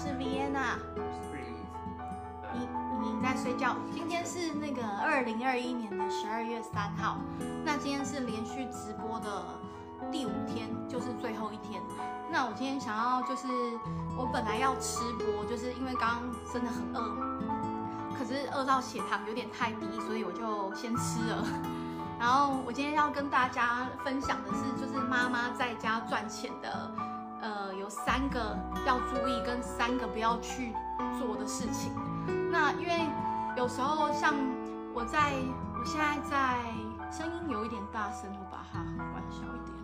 [0.00, 0.78] 是 Vienna。
[2.54, 2.66] 你
[3.02, 3.76] 你在睡觉？
[3.92, 7.18] 今天是那个二零二一年的十二月三号，
[7.66, 9.44] 那今天是连续直播的
[10.10, 11.82] 第五天，就是最后一天。
[12.30, 13.46] 那我今天想要就是
[14.16, 17.38] 我本来要吃播，就是因为刚刚真的很饿，
[18.18, 21.44] 可是饿到血糖有点太低，所以我就先吃了。
[22.18, 26.90] 然后我今天要跟大家分享的是，就是妈妈在家赚钱的，
[27.90, 30.72] 三个要注意跟三个不要去
[31.18, 31.92] 做的事情。
[32.50, 33.06] 那因为
[33.56, 34.32] 有时候像
[34.94, 35.32] 我在，
[35.76, 36.56] 我现在在
[37.10, 38.78] 声音有一点大声，我把它
[39.10, 39.80] 关小一点。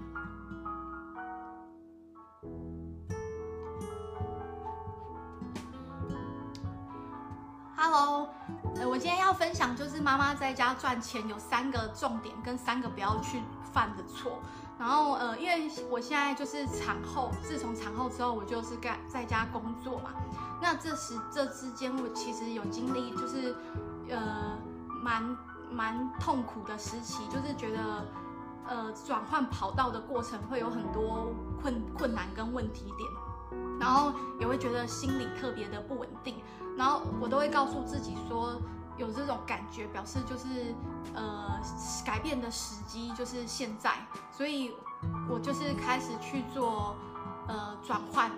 [7.77, 8.29] Hello，
[8.77, 13.43] 呃，我今天要分享就是妈妈在家赚钱有三个重点跟三个不要去
[13.73, 14.41] 犯的错。
[14.79, 20.11] 然后呃，因为我现在就是产后，自从产后之后，我就是干在家工作嘛。
[20.61, 23.55] 那这时这之间，我其实有经历，就是
[24.11, 24.59] 呃
[25.03, 25.37] 蛮
[25.71, 28.07] 蛮痛苦的时期，就是觉得
[28.69, 36.37] 呃转换跑道的过程会有很多困困难跟问题点，然后也会觉得心里特别的不稳定，
[36.77, 38.61] 然后我都会告诉自己说。
[38.97, 40.75] 有这种感觉，表示就是，
[41.15, 41.61] 呃，
[42.05, 43.93] 改变的时机就是现在，
[44.33, 44.73] 所以
[45.29, 46.97] 我就是开始去做，
[47.47, 48.31] 呃，转换，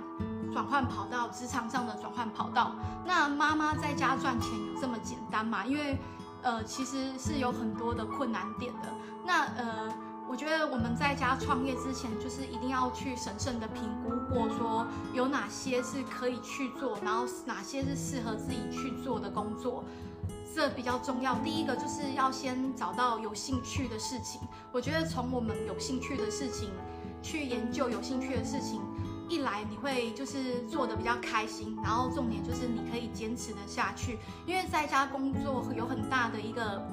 [0.52, 2.72] 转换跑道，职场上的转换跑道。
[3.04, 5.64] 那妈妈在家赚钱有这么简单吗？
[5.64, 5.98] 因为，
[6.42, 8.88] 呃，其实是有很多的困难点的。
[9.24, 9.92] 那，呃，
[10.28, 19.84] 我觉得我们在家创业之前，就是一定要去审慎的评估过，说有哪些是可以去做，然后哪些是适合自己去做的工作。
[20.58, 21.36] 这比较重要。
[21.36, 24.40] 第一个就是要先找到有兴趣的事情。
[24.72, 26.70] 我觉得从我们有兴趣的事情
[27.22, 28.82] 去研究有兴趣的事情，
[29.28, 34.18] 一来你会就是做的比较开心，然后重点就是你可以坚持的下去。
[34.46, 36.84] 因为在家工作有很大的一个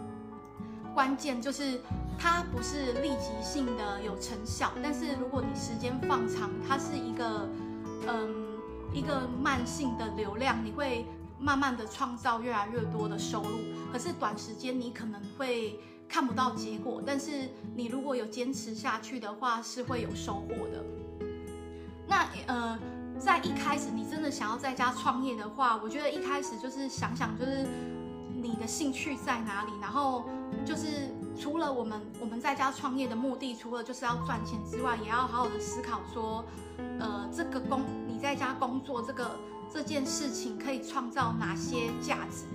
[0.93, 1.81] 关键就是
[2.19, 7.49] 它不是立即性的有成效，但是如果你时间放长，它是一个
[8.07, 8.45] 嗯
[8.93, 11.03] 一个慢性的流量，你会。
[11.39, 13.59] 慢慢的创造越来越多的收入，
[13.91, 20.83] 可是短时间你可能会看不到结果，但是你如果有坚持下去的话，是会有收获的。
[22.07, 22.79] 那呃，
[23.19, 27.67] 在一开始你真的想要在家创业的话，我觉得一开始就是想想就是
[28.41, 30.23] 你的兴趣在哪里，然后
[30.65, 36.45] 就是除了我们我们在家创业的目的，除了就是要赚钱之外，也要好好的思考说，
[36.99, 39.37] 呃，这个工你在家工作这个。
[39.75, 42.45] 这件事情可以创造哪些价值？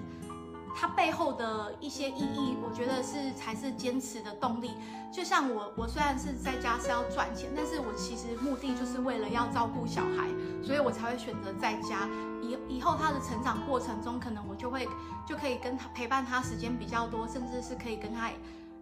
[0.74, 4.70] 它背后的一些意义，我觉得是才是坚持的动力。
[5.12, 10.30] 就像我，我虽然是在家是要赚钱，但是我其实目的就是为了要照顾小孩，
[10.62, 12.08] 所以我才会选择在家。
[12.40, 14.88] 以以后他的成长过程中，可能我就会
[15.28, 18.30] 就可以跟他陪伴他时间比较多，甚至是可以跟他，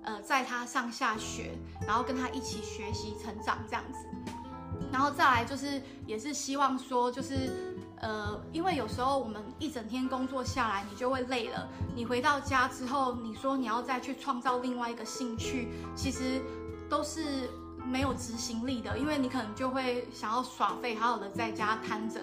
[0.02, 4.06] 呃，在他上下学，然后跟他一起学习成长这样子。
[4.92, 7.74] 然后再来就是，也是希望说就是。
[8.00, 11.68] 呃，因为有时候我们一整天工作下来，你就会累了。
[11.94, 16.40] 你回到家之后，你说你要再去创造另外一个兴趣，其实
[16.88, 17.50] 都是
[17.84, 22.20] 没有执行力的，因为你可能就会想要耍废，好好的在家瘫着，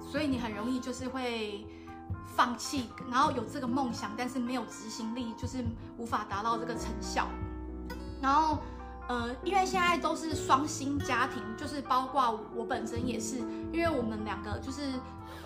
[0.00, 1.66] 所以你很容易就是会
[2.36, 5.64] 放弃，然后有这个梦想，但是没有执行力，就是
[5.96, 7.26] 无法达到这个成效，
[8.22, 8.58] 然后。
[9.08, 13.38] 呃，因为现在都是双薪家庭，就是包括我本身也是，
[13.72, 14.82] 因为我们两个就是，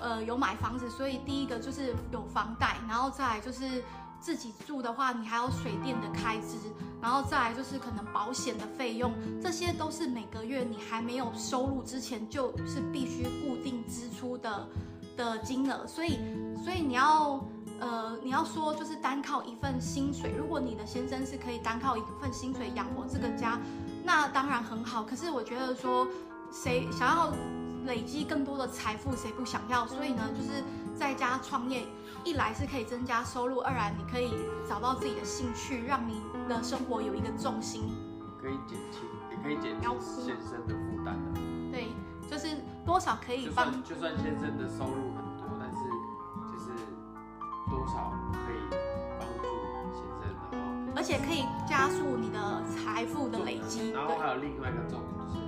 [0.01, 3.83] 呃，有买房子，所以第一个就是有房贷，然后再来就是
[4.21, 6.57] 自己住的话，你还有水电的开支，
[7.01, 14.67] 然后再来就是可能保险的费用，这些都是每个月你还没有收入之前就是必须固定支出的
[15.17, 16.19] 的金额，所以，
[16.65, 17.41] 所以你要。
[17.83, 23.59] 呃，你要说就是单靠一份薪水，如果你的先生是可以单靠一份薪水养活这个家，
[24.05, 25.03] 那当然很好。
[25.03, 26.07] 可是我觉得说，
[26.53, 27.33] 谁想要
[27.85, 29.85] 累积更多的财富，谁不想要？
[29.85, 30.63] 所以呢，就是
[30.95, 31.85] 在家创业，
[32.23, 34.31] 一来是可以增加收入，二来你可以
[34.69, 37.83] 找到自己的兴趣，让你的生活有一个重心，
[38.41, 41.41] 可以减轻，也可以减轻先生的负担的。
[41.73, 41.89] 对，
[42.31, 45.12] 就是多少可以帮，就算先生的收入很。
[47.83, 48.79] 多少可以
[49.19, 49.43] 帮助
[49.93, 53.91] 先生，然后而且可以加速你的财富的累积。
[53.91, 55.39] 然后还有另外一个重点就是，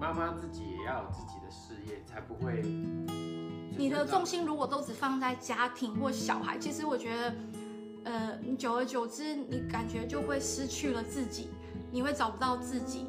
[0.00, 2.60] 妈妈自己也要有自己的事业，才不会。
[3.78, 7.34] 你的重心如果都只放在家庭或小孩，其实我觉得，
[8.02, 11.50] 呃，久而久之，你感觉就会失去了自己，
[11.92, 13.06] 你会找不到自己。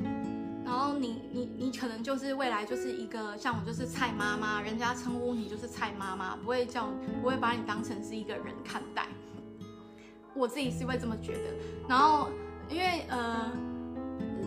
[0.71, 6.87] 然后你你你可能就是未来就是一个像我就是蔡妈妈，人家称呼你就是蔡妈妈，不会叫
[7.21, 9.05] 不会把你当成是一个人看待。
[10.33, 11.53] 我自己是会这么觉得。
[11.89, 12.29] 然后
[12.69, 13.51] 因为呃，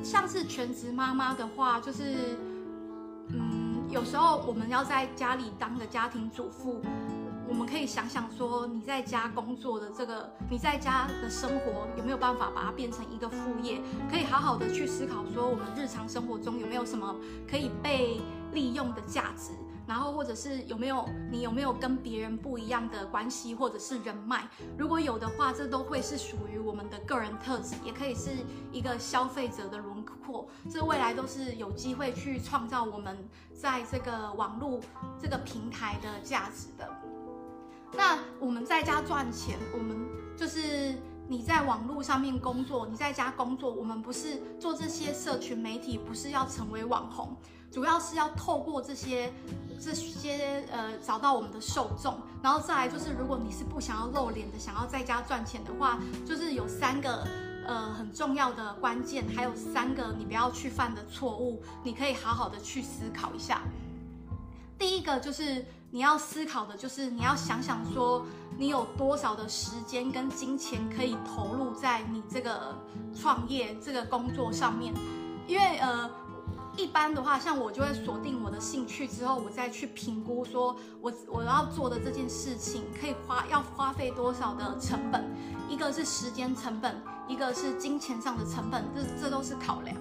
[0.03, 2.38] 像是全职妈妈的话，就是
[3.29, 6.81] 嗯，有时候我们要在家里当个家庭主妇。
[7.55, 13.81] 我们可以想想说，你在家工作的这个，你在家的生活有没有办法把它变成一个副业？
[14.11, 17.15] 可以好好的去思考说，我们日常生活中有没有什么
[17.49, 18.21] 可以被
[18.53, 19.53] 利用的价值？
[19.87, 24.43] 然后或者是有没有你有没有跟别人不一样的关系或者是人脉？
[24.77, 28.31] 如果有的话，这都会是属于我们的个人特质，也可以是
[28.73, 30.49] 一个消费者的轮廓。
[30.69, 33.17] 这未来都是有机会去创造我们
[33.55, 34.81] 在这个网络
[35.23, 36.91] 这个平台的价值的。
[37.96, 39.96] 那我们在家赚钱，我们
[40.37, 40.94] 就是
[41.29, 47.37] 你在网络上面工作，你在家工作，我们不是做这些社群媒体，不是要成为网红，
[47.70, 49.32] 主要是要透过这些
[49.81, 57.26] 这些呃找到我们的受众，然后再来就是如果你是不想要露脸的，想要在家赚钱的话，就是有三个
[57.67, 63.62] 呃很重要的关键，还有三个你不要去犯的错误，你可以好好的去思考一下。
[64.76, 65.64] 第一个就是
[65.94, 68.26] 你要思考的，就是你要想想说，
[68.58, 72.76] 你有多少的时间跟金钱可以投入在你这个
[73.14, 74.93] 创业这个工作上面，
[75.46, 76.11] 因为呃，
[76.76, 85.25] 一般的话，像我就会锁定我的兴趣之后，我再去评估说我我要做的这件事情可以花要花费多少的成本，
[85.69, 89.96] 一个是时间成本，一个是金钱上的成本，这这都是考量。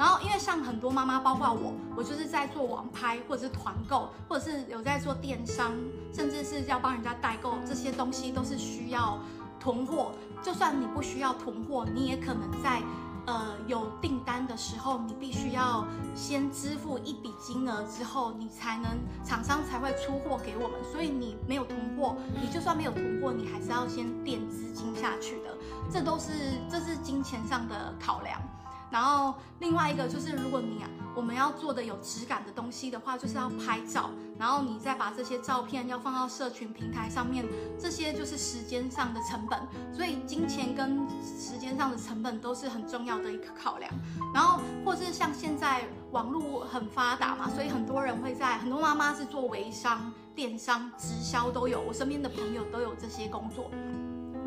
[0.00, 5.72] 然后，因为像很多妈妈，包括我，我就是在做网拍，或者是团购，或者是有在做电商，
[6.10, 9.18] 甚至是要帮人家代购，这些东西都是需要
[9.60, 10.12] 囤货。
[10.42, 12.80] 就算你不需要囤货，你也可能在
[13.26, 20.80] 呃有订单的时候，你必须要先支付一笔金额之后，你才能厂商才会出货给我们。
[20.90, 25.54] 所以你没有囤货，你就算没有囤货，你还是要先垫资金下去的。
[25.92, 26.32] 这都是
[26.70, 28.40] 这是金钱上的考量。
[28.90, 37.44] 然后另外一个就是，如果你啊，我们要做的有质感的东西的话，就是要拍照，然后你再把这些照片要放到社群平台上面，
[37.78, 39.60] 这些就是时间上的成本。
[39.92, 43.92] 所以金钱跟时间上的成本都是很重要的一个考量。
[44.34, 53.70] 然后或是像现在网络很发达嘛，所以很多人会在很多妈妈是做微商、电商、直销都有，我身边的朋友都有这些工作。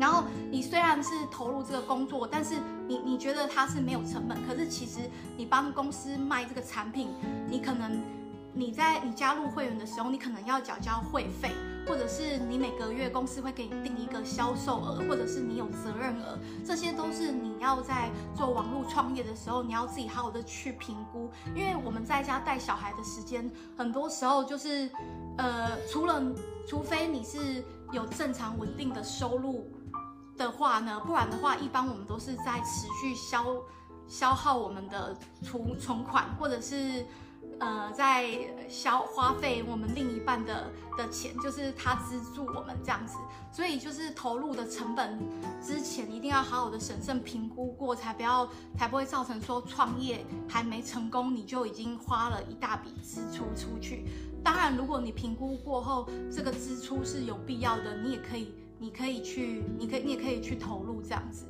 [0.00, 2.56] 然后你虽然是投入这个工作，但是
[2.88, 5.00] 你你觉得它是没有成本，可是其实
[5.36, 7.08] 你帮公司卖这个产品，
[7.48, 8.00] 你可能
[8.52, 11.50] 你在你加入会员的时候，你可能要缴交会费，
[11.86, 21.30] 或者是你每个月公司会给你定一个销售额，或者是你有责任额，这些都是你要在做网络创业的时候，你要自己好好的去评估。
[21.54, 24.90] 因为我们在家带小孩的时间，很多时候就是，
[25.38, 26.20] 呃，除了
[26.66, 29.70] 除非你是有正常稳定的收入。
[30.36, 33.44] 的话呢，不然的话，一般我们都是在持续消
[34.06, 37.06] 消耗我们的存存款，或者是
[37.60, 38.28] 呃在
[38.68, 43.16] 消花费我们另一半的的钱，就是他资助我们这样子。
[43.52, 45.16] 所以就是投入的成本
[45.62, 54.08] 之前一定要好好的审慎评估过，才不要才不会造成说创业还没成功你就已经花了一大笔支出出去。
[54.42, 58.52] 当然，如果你评估过后这个支出是有必要的，你也可以。
[58.78, 61.46] 你可以去，你可以，你也可以去投入这样子。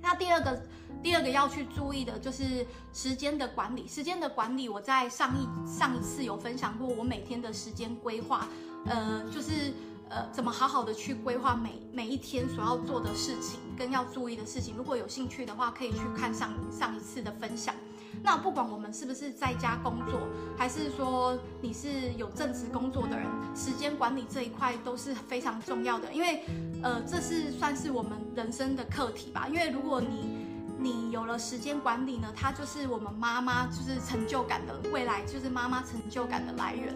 [0.00, 0.62] 那第二个，
[1.02, 3.88] 第二个要去注意的就是时间的管理。
[3.88, 8.46] 时间的管理，我在上一上一次有分享过，我每天的时间规划，
[8.84, 9.72] 呃，就是
[10.08, 14.76] 呃，怎么好好的去规划每每一天所要做的事情跟要注意的事情。
[14.76, 17.74] 如果有兴趣的话，可以去看上上一次的分享。
[18.22, 26.42] 那不管我们是不是在家工作，还是说你是有正职工作的人，时间管理这一块都是非常重要的，因为，
[26.82, 29.46] 呃，这是算是我们人生的课题吧。
[29.48, 30.46] 因为如果你
[30.78, 36.94] 你有了时间管理呢，它就是我们妈妈就是成就感的未来，就是妈妈成就感的来源。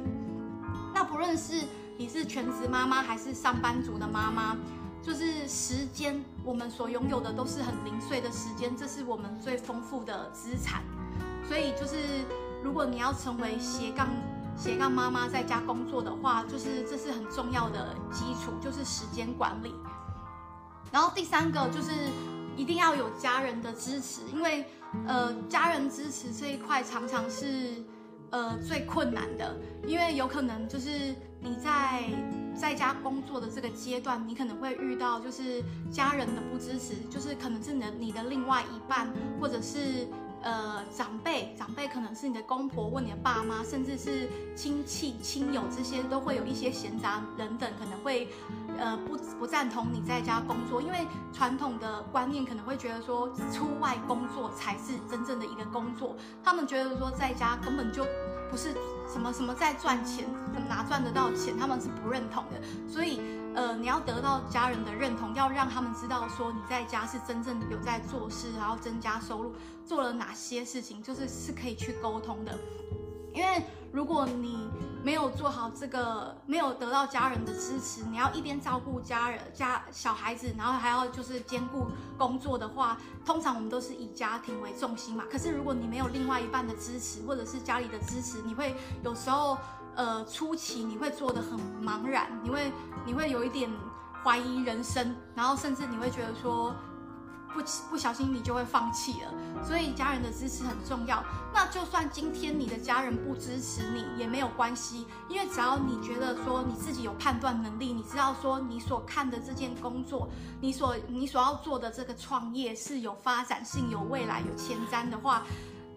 [0.92, 1.62] 那不论是
[1.96, 4.56] 你是全职妈妈还是上班族的妈妈，
[5.02, 10.83] 就是时间我们所拥有的都是很零碎的时间，这是我们最丰富的资产。
[11.49, 11.97] 所以就是，
[12.62, 14.09] 如果你要成为斜杠
[14.57, 19.75] 斜杠妈妈在家工作的话，就是这是很重要的基础，就是时间管理。
[20.92, 21.90] 然后第三个就是
[22.57, 24.66] 一定要有家人的支持，因为
[25.07, 27.83] 呃家人支持这一块常常是
[28.30, 29.56] 呃最困难的，
[29.87, 32.04] 因为有可能就是你在
[32.54, 40.06] 在家工作的这个阶段，你可能会遇到就是家人的不支持，就是可能是你的你的另外一半或者是。
[40.42, 48.26] 呃长辈，长辈可能是你的公婆或你的爸妈，甚至是亲戚亲友这些，都会有一些闲杂人等，可能会
[48.80, 58.04] 呃不不赞同你在家工作，因为传统的观念可能会觉得说出外工作才是真正的一个工作，他们觉得说在家根本就
[58.50, 58.75] 不是
[59.06, 60.26] 什么什么在赚钱，
[60.68, 63.20] 哪赚得到钱，他们是不认同的，所以。
[63.52, 69.52] 呃，你要得到家人的认同，要让他们知道说你在家是真正有在做事，然后增加收入，
[69.84, 72.56] 做了哪些事情，就是是可以去沟通的。
[73.34, 73.60] 因为
[73.92, 74.70] 如果你
[75.02, 85.25] 没有做好这个，没有得到家人的支持，你要一边照顾家人、家小孩子，然后还要就是兼顾工作的话，通常我们都是以家庭为重心嘛。
[85.30, 89.59] 可是如果你没有另外一半的支持，或者是家里的支持，你会有时候。
[89.97, 92.73] 呃，初期你会做的很茫然，你会
[93.04, 93.68] 你会有一点
[94.23, 96.73] 怀疑人生，然后甚至你会觉得说
[97.54, 99.33] 不不小心你就会放弃了。
[99.64, 101.23] 所以家人的支持很重要。
[101.52, 110.28] 那就算今天你的家人不支持你也没有关系，因为只要你觉得说你自己有判断能力，你知道说你所看的这件工作，
[110.61, 115.42] 你所你所要做的这个创业是有发展性、有未来、有前瞻的话。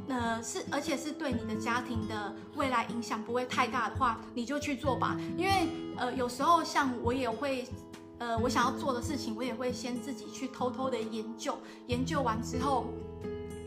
[0.09, 5.15] 呃，是，而且是对你的家庭的未来影响不会太大的话，你就去做吧。
[5.37, 7.65] 因为呃，有时候像我也会，
[8.23, 12.85] 呃，我想要做的事情，我也会先自己去偷偷的研究，研究完之后，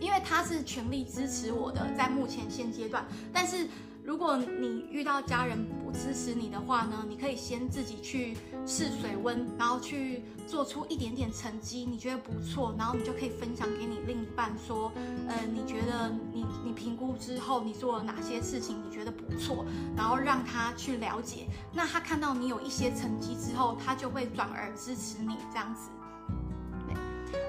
[0.01, 3.69] 因为他是全力支持我的，在目前现阶段，但是。
[4.07, 14.91] 如果你遇到家人不支持你的话呢，你可以先自己去试水温，然后去做出一点点成绩，你觉得不错，然后你就可以分享给你另一半说，
[15.29, 19.65] 呃，你觉得你你评估之后你做了哪些事情，你觉得不错，
[19.97, 25.89] 然后让他去了解，那他看到你有一些成绩之后，他就会转而支持你这样子。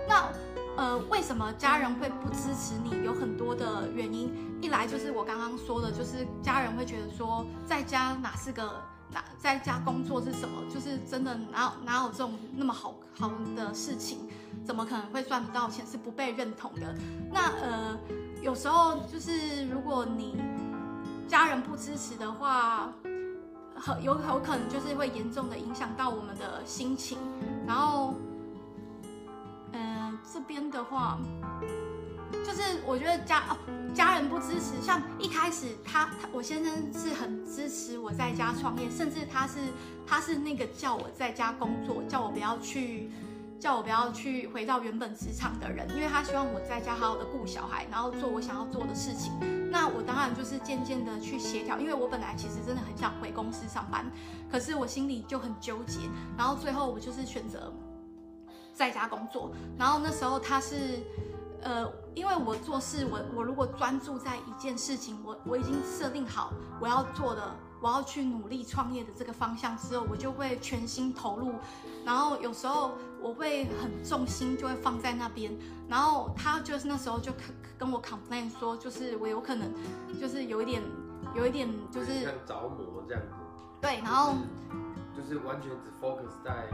[0.07, 0.31] 那。
[0.77, 3.03] 呃，为什么家人会不支持你？
[3.03, 4.31] 有很多的原因。
[4.61, 8.79] 一来就是我刚刚说的，就是家人会觉得说，在家哪是个
[9.11, 10.61] 哪，在家工作是什么？
[10.69, 14.29] 就是真的哪有哪有这种那么好好的事情？
[14.63, 15.85] 怎么可能会赚得到钱？
[15.85, 16.93] 是不被认同的。
[17.31, 17.97] 那呃，
[18.43, 20.35] 有时候就是如果你
[21.27, 22.93] 家人不支持的话，
[23.75, 27.17] 很有有可能就是会严重的影响到我们的心情，
[27.65, 28.13] 然后。
[29.73, 31.17] 嗯这边的话，
[32.45, 33.57] 就是我觉得家哦
[33.93, 39.53] 家人不支持，像一开始他他我先生是很支持我在家创业，甚至他是
[40.05, 43.09] 他是那个叫我在家工作，叫我不要去
[43.59, 49.31] 叫我不要去回到原本职场的人，因为他希望我在家好好的顾小孩，然后做我想要做的事情。
[49.71, 54.05] 那我当然就是渐渐的去协调，因为我本来其实真的很想回公司上班，
[54.51, 55.99] 可是我心里就很纠结，
[56.37, 57.73] 然后最后我就是选择。
[58.77, 61.01] 在家工作，然后那时候他是，
[61.63, 71.55] 呃，因为我做事，我我如果专注在一件事情，我我已经设定好我要做的，我要去努力创业的这个方向之后，我就会全心投入，
[72.05, 75.51] 然后有时候我会很重心就会放在那边，
[75.89, 77.41] 然后他就是那时候就跟
[77.79, 79.73] 跟我 complain 说，就是我有可能
[80.21, 80.83] 就是有一点
[81.33, 83.33] 有一点就是着魔这样子，
[83.81, 84.35] 对，然后
[85.17, 86.69] 就是完全只 focus 在。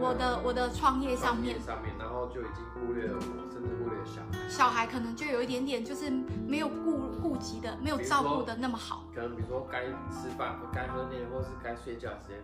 [0.00, 4.48] 我的我的创业上面，上面，然后就已经忽略了我，甚至忽略了小孩。
[4.48, 6.10] 小孩可能就有一点点，就是
[6.46, 9.04] 没有顾顾及的，没有照顾的那么好。
[9.14, 12.42] 可能比如说该吃饭或该喝奶，或是该睡觉时间，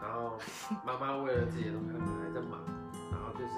[0.00, 0.38] 然后
[0.86, 2.60] 妈妈为了自己的东西可能还在忙，
[3.10, 3.54] 然后就是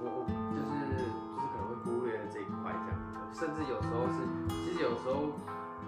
[0.00, 2.96] 我我就是就是可能会忽略了这一块这样，
[3.34, 4.16] 甚至有时候是，
[4.64, 5.34] 其实有时候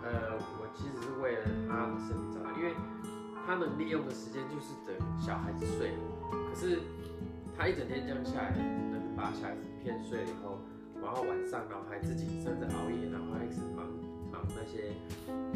[0.04, 2.74] 呃我其实是为了他的身体着想，因为
[3.46, 6.02] 他能利用的时间就是等小孩子睡了。
[6.32, 6.80] 可是
[7.56, 8.56] 他一整天这样下来，
[8.90, 10.58] 能把小孩子骗睡了以后，
[11.02, 13.86] 然后晚上然后还自己甚至熬夜，然后还一直忙
[14.32, 14.92] 忙那些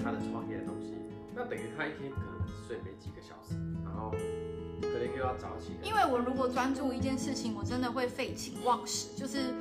[0.03, 0.95] 他的创业的东西，
[1.35, 3.55] 那等于他一天可能只睡没几个小时，
[3.85, 4.11] 然后
[4.83, 5.73] 可能又要早起。
[5.83, 9.55] 因为我如果专注一件事情，我真的会废寝忘食，就是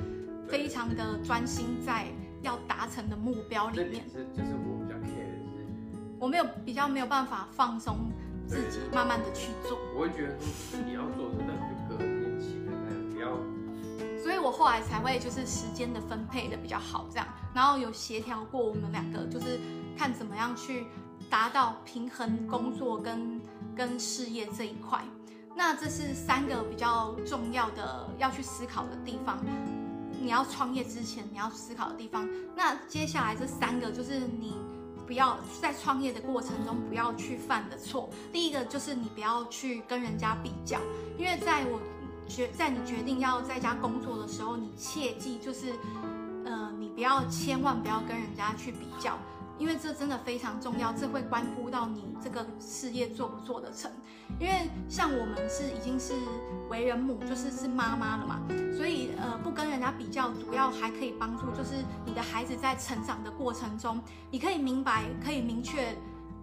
[0.48, 2.06] 非常的专心在
[2.42, 4.04] 要达成的目标里面。
[4.08, 5.66] 是就是我比较 care 的是，
[6.18, 8.10] 我没有比较没有办法放松。
[8.46, 12.72] 自己慢慢的去做，我会觉得说你要做的，那你就隔天起来，
[13.12, 13.36] 不要。
[14.22, 19.58] 所以我后来才会就是时间的分配的比较好，这样，然后有协调过我们两个，就是
[19.96, 20.86] 看怎么样去
[21.28, 23.40] 达到平衡工作跟
[23.74, 25.04] 跟事业这一块。
[25.54, 29.38] 那这是三个比较重要的要去思考的地方。
[30.20, 32.28] 你要创业之前你要思考的地方。
[32.56, 34.54] 那接下来这三个就是你。
[35.06, 38.10] 不要在创业的过程中不要去犯的错。
[38.32, 40.78] 第一个就是你不要去跟人家比较，
[41.16, 41.80] 因为在我
[42.28, 45.72] 决在你决定要在家工作的时候，你切记就是，
[46.44, 49.16] 呃，你不要千万不要跟人家去比较，
[49.58, 53.90] 因为这真的非常重要，这会关乎到你这个事业做不做的成。
[54.38, 56.12] 因为像我们是已经是
[56.68, 58.40] 为人母，就是是妈妈了嘛，
[58.76, 65.96] 所以呃不跟人家比较，主要还可以帮助就是你的孩子在成长的过程中，你可以明白，可以明确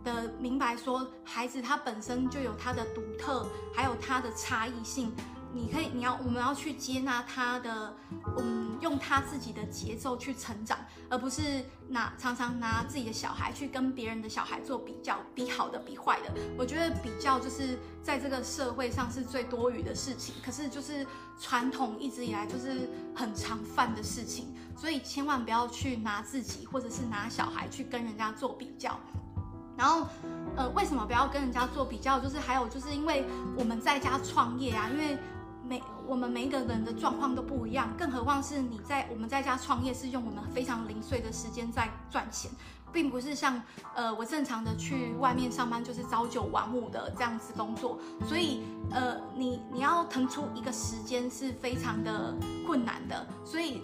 [0.04, 5.12] 的明白说，孩子他本身就有他的独特，还有他的差异性。
[5.56, 7.96] 你可以，你要，我们要去接纳他的，
[8.40, 10.80] 嗯，用他自己的节奏去成长，
[11.10, 16.34] 而不是拿常常拿自己的小孩去跟别人的小孩做比较，比好的，比坏的。
[16.58, 21.06] 我觉得比较就是在这个社会上是最多余的事情，可是就是
[21.40, 29.00] 传统一直以来就是很常犯的事情，所以千万不要去拿自己或者是拿小孩去跟人家做比较。
[29.78, 30.08] 然后，
[30.56, 32.20] 呃，为什么不要跟人家做比较？
[32.20, 33.24] 就是还有就是因为
[33.56, 35.16] 我们在家创业啊，因为。
[35.66, 42.52] 每我们每一个人的状况都不一样，更何况是你在我们在家创业，是用我们非常零碎的时间在赚钱，
[42.92, 43.62] 并不是像
[43.96, 47.98] 呃我正常的去外面上班，就是朝九晚五的这样子工作。
[48.28, 52.36] 所以呃你你要腾出一个时间是非常的
[52.68, 53.82] 困难的，所以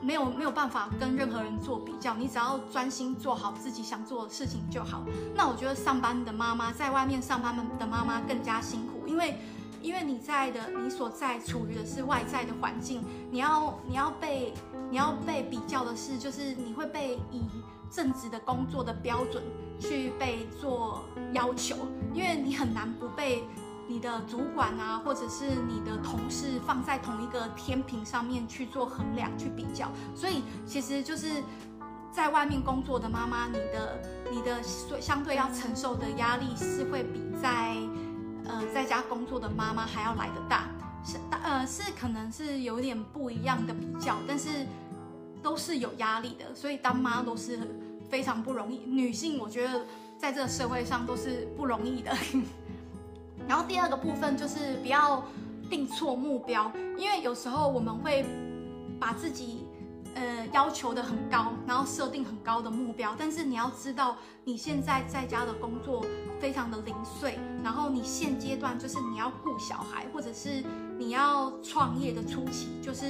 [0.00, 2.14] 没有没有办法跟任何人做比较。
[2.14, 5.04] 你只要专心做好自己想做的事情就好。
[5.34, 9.38] 那我觉得上班的妈妈在外面上班的妈妈更加辛苦，因为。
[9.80, 14.52] 因为你在的，你所在处于的是外在的环境，你要你要被
[14.90, 17.42] 你要被比较的是，就是你会被以
[17.90, 19.42] 正职的工作的标准
[19.78, 21.76] 去被做要求，
[22.12, 23.44] 因为你很难不被
[23.86, 31.42] 你的主管啊，或者是你的同事放在同一个天平上面去做衡量去比较，所以其实就是
[32.10, 34.62] 在外面工作的妈妈，你的你的
[35.00, 37.76] 相对要承受的压力是会比在。
[38.48, 40.64] 呃，在家工作的妈妈还要来的大，
[41.04, 44.66] 是大呃是可能是有点不一样的比较，但是
[45.42, 47.60] 都是有压力的，所以当妈都是
[48.08, 48.78] 非常不容易。
[48.78, 49.84] 女性我觉得
[50.16, 52.10] 在这个社会上都是不容易的。
[53.46, 55.22] 然后第二个部分就是不要
[55.70, 58.24] 定错目标，因为有时候我们会
[58.98, 59.67] 把自己。
[60.18, 66.04] 呃，要求的很高，然后设定很高的目标，但是你要知道，你现在在家的工作
[66.40, 70.64] 非常的零碎，然后你现阶段就是你要顾小孩，或者是
[70.98, 73.06] 你要创业的初期，就是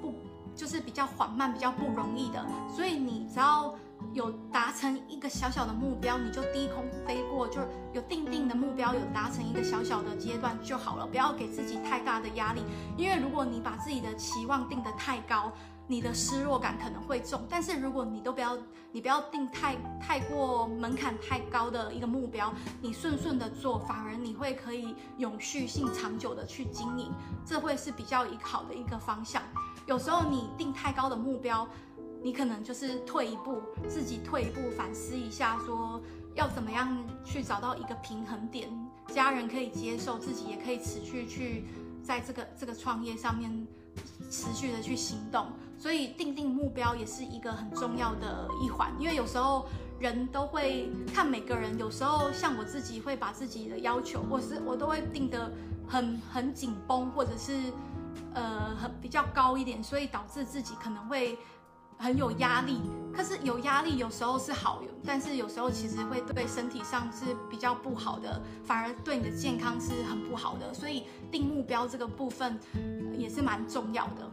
[0.00, 0.14] 不
[0.54, 3.74] 就是比较缓慢、比较不容易的，所以你只要
[4.12, 7.60] 有达成一个小小的目标，你就低空飞过，就
[7.92, 12.62] 有定定的目标，有达成一个小小的阶段就好了，不要给自己太大的压力，
[12.96, 15.50] 因为如果你把自己的期望定得太高。
[15.88, 18.56] 你的失落感可能会重，但是如果你都不要，
[18.92, 27.12] 你不要定太太过门槛太高的一个目标，你顺顺的做，反而你会可以永续性长久的去经营，
[27.44, 29.42] 这会是比较一好的一个方向。
[29.86, 31.68] 有时候你定太高的目标，
[32.22, 36.00] 你可能就是退一步，自己退一步反思一下，说
[36.34, 38.70] 要怎么样去找到一个平衡点，
[39.08, 41.64] 家人可以接受，自己也可以持续去
[42.02, 43.66] 在这个这个创业上面。
[44.30, 45.48] 持续的去行动，
[45.82, 48.92] 所以定定目标也是一个很重要的一环。
[49.00, 49.66] 因为有时候
[49.98, 55.50] 人都会看每个人，有时候像我自己会把自己的要求，或是我都会定得
[55.88, 57.72] 很很紧绷，或者是
[58.32, 61.36] 呃很比较高一点，所以导致自己可能会。
[61.98, 62.80] 很有压力，
[63.14, 70.74] 可是有压力有时候是好，但是有时候其实会对身体上是比较不好的，反而对你的健康是很不好的。
[70.74, 72.58] 所以定目标这个部分
[73.16, 74.28] 也是蛮重要的。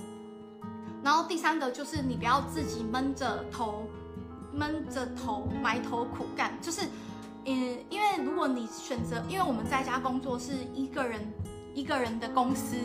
[1.03, 3.83] 然后第三个就是你不要自己闷着头，
[4.51, 6.81] 闷着头埋头苦干，就是
[7.45, 11.21] 嗯，因为如果你选择，因为我们在家工作是一个人
[11.73, 12.75] 一个人的公司，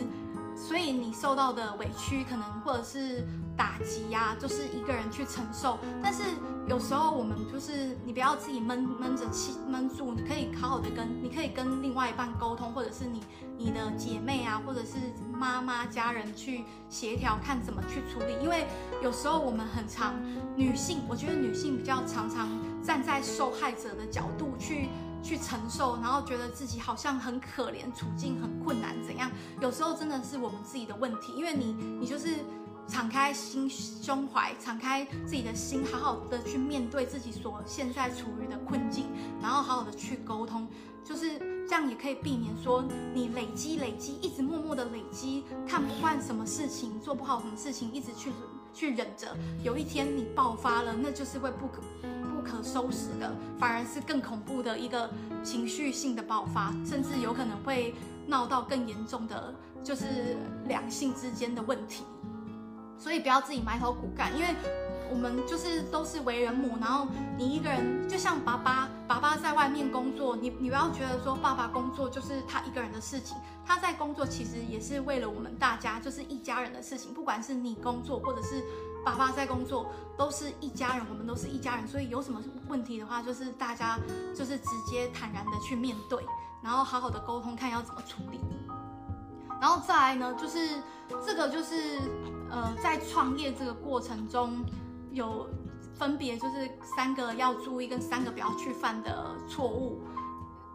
[0.55, 3.23] 所以你受到的委屈可能或者是。
[3.57, 5.79] 打击呀，就是一个人去承受。
[6.03, 6.23] 但是
[6.67, 13.21] 有时候我们就是你不要自己闷闷着气闷住，你可以好好的跟你可以跟另外一半沟通，或者是你
[13.55, 14.95] 你的姐妹啊，或者是
[15.31, 18.33] 妈妈家人去协调，看怎么去处理。
[18.41, 18.65] 因为
[19.03, 20.15] 有时候我们很常
[20.55, 22.49] 女性，我觉得女性比较常常
[22.83, 24.89] 站在受害者的角度去
[25.21, 29.29] 去承受，然后觉得自己好像很可怜，处境很困难怎样？
[29.61, 32.37] 有时候真的是我们自己的问题，因为你你就是。
[32.87, 39.05] 敞开心胸怀，敞开自己的心，好好的去面对自己所现在处于的困境，
[39.41, 40.67] 然后好好的去沟通，
[41.03, 48.31] 就是这样也可以避免说你累积累积，一直默默的累积，看不惯什么事情，做不好什么事情，一直去
[48.73, 55.09] 去忍着，有一天你爆发了，那就是会不可不可收拾的，反而是更恐怖的一个
[55.43, 57.95] 情绪性的爆发，甚至有可能会
[58.27, 62.03] 闹到更严重的，就是两性之间的问题。
[62.97, 64.55] 所以不要自己埋头苦干，因为
[65.11, 77.13] 我们就是都是为人母，然后你一个人就像爸爸，爸爸在外面工作，你你不要觉得说爸爸工作就是他一个人的事情，他在工作其实也是为了我们大家，就是一家人的事情。
[77.13, 78.63] 不管是你工作，或者是
[79.05, 81.87] 爸爸在工作，都是一家人，我们都是一家人。
[81.87, 83.99] 所以有什么问题的话，就是大家
[84.33, 86.25] 就是直接坦然的去面对，
[86.63, 88.39] 然后好好的沟通，看要怎么处理。
[89.61, 90.81] 然后再来呢，就是
[91.25, 91.99] 这个就是
[92.55, 94.63] 呃，在创业这个过程中，
[95.11, 95.45] 有
[95.93, 100.01] 分别就是三个要注意跟三个不要去犯的错误。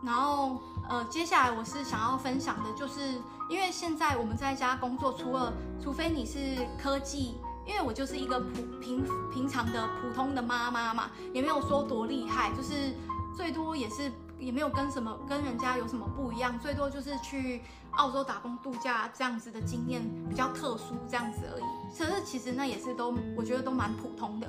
[0.02, 3.00] 然后呃，接下来我是想要分享的，就是
[3.48, 6.38] 因为现在我们在家工作，除了除非你是
[6.78, 12.92] 科技，因为我就是一个普平平常的普通的妈妈嘛，也没有说多厉害，就是
[13.34, 14.12] 最多也是。
[14.40, 21.64] 也没有跟什么跟人家有什么不一样，最多就是去澳洲打工度假这样子的经验比较特殊这样子而已。
[21.96, 24.48] 可是其实那也是都我觉得都蛮普通的。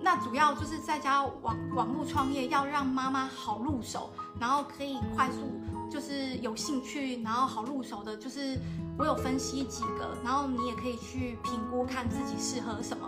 [0.00, 4.08] 那主要就是在家网网络创业，要让妈妈好入手，
[4.40, 8.58] 然后可以快速就是有兴趣，然后好入手的，就是
[8.98, 13.06] 我有分析几个，然后你也可以去评估看自己适合什么。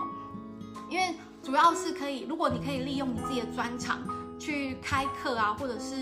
[0.91, 3.99] 因为主要是可以，如果你可以利用你自己的专长。
[4.43, 5.95] 去开课啊，或者是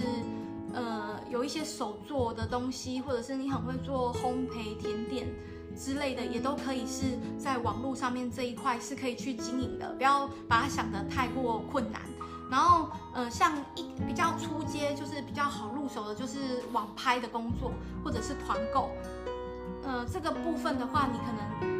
[0.73, 5.29] 呃有一些手做的东西，或者是你很会做烘焙甜点
[5.77, 12.01] 之类的，也都可以是在网络上面这一块是可以去经营的，不要把它想得太过困难。
[12.51, 16.39] 然后呃像一比较出街，就是比较好入手的，就是
[16.73, 17.73] 网拍的工作
[18.03, 18.89] 或者是团购，
[19.85, 21.80] 呃这个部分的话，你可能。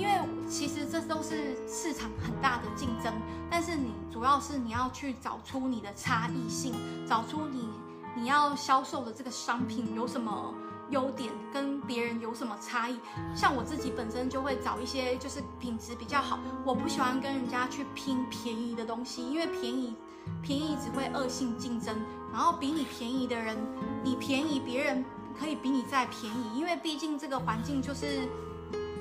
[0.00, 0.14] 因为
[0.48, 3.12] 其实这都是市场很大的竞争，
[3.50, 6.72] 但是你主要是你要去找出你的差异性，
[7.06, 7.68] 找出你
[8.16, 10.54] 你要销售的这个商品有什么
[10.88, 12.98] 优点，跟别人有什么差异。
[13.36, 19.94] 像我自己本身就会找一些就是品质比较好，我不喜欢跟人家去拼便宜的东西，因为便宜
[20.40, 21.94] 便宜只会恶性竞争，
[22.32, 23.54] 然后比你便宜的人，
[24.02, 25.04] 你便宜别人
[25.38, 28.26] 可以比你再便宜，因为毕竟这个环境就是。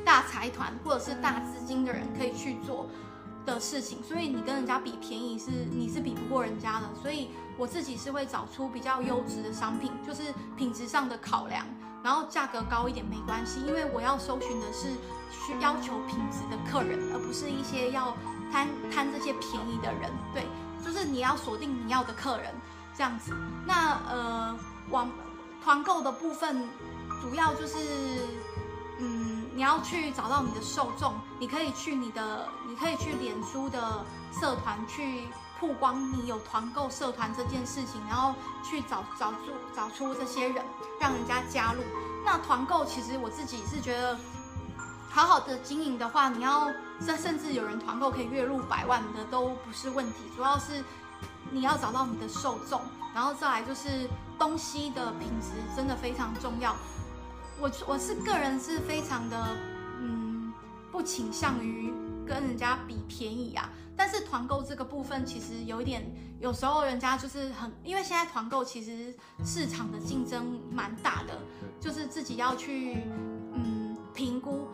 [0.10, 2.90] 大财团或者是大资金的人可以去做
[3.46, 6.90] 的事情，所以你跟人家比便宜是你是比不过人家的。
[7.00, 11.64] 所以我自己是会找出比较优质的商品，就是品质上的考量，
[12.04, 14.88] 然后价格高一点没关系，因为我要搜寻的是
[15.30, 18.18] 需要求品质的客人，而不是一些要
[18.52, 20.10] 贪贪这些便宜的人。
[20.34, 20.48] 对，
[20.84, 22.52] 就是你要锁定你要的客人
[22.98, 23.32] 这样子。
[23.64, 24.58] 那呃，
[24.90, 25.08] 网
[25.64, 26.68] 团购的部分
[27.22, 27.78] 主要就是
[28.98, 29.39] 嗯。
[29.60, 35.28] 你要去找到你的受众，你可以去你的，你可以去脸书的社团去
[35.60, 39.38] 曝光你有团购社团这件事情，然后去找找出
[39.76, 40.64] 找出这些人，
[40.98, 41.82] 让人家加入。
[42.24, 44.18] 那团购其实我自己是觉得，
[45.10, 50.82] 好好的经营的话，你要甚甚至有人团购可以月入百万的都不是问题，主要是
[51.52, 52.82] 你要找到你的受众，
[53.14, 56.74] 然后再来就是东西的品质真的非常重要。
[57.62, 59.58] 我我是个人是非常的，
[60.00, 60.54] 嗯，
[60.92, 61.94] 不倾向于
[62.26, 63.70] 跟人家比便宜啊。
[63.98, 71.38] 但是团购这个部分其实有一点，有时候人家就是很，因为现在团购其实市场的竞争蛮大的，
[71.82, 73.04] 就是自己要去
[73.54, 74.70] 嗯评估，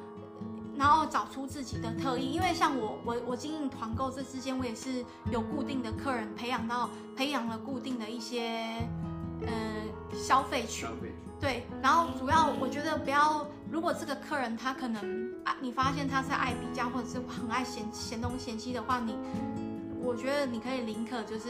[0.78, 2.32] 然后找出自己的特异。
[2.32, 8.88] 因为像我我我经营团购这之间，我也是有固定的客人，培养到培养了固定的一些
[9.42, 9.50] 呃
[10.14, 10.88] 消费群。
[11.40, 19.18] 对，然后主要我觉得不要，如果这个客人他可能啊，你发现他是爱比较或者是很爱嫌嫌东嫌西的话，你
[20.02, 21.50] 我觉得你可以宁可就是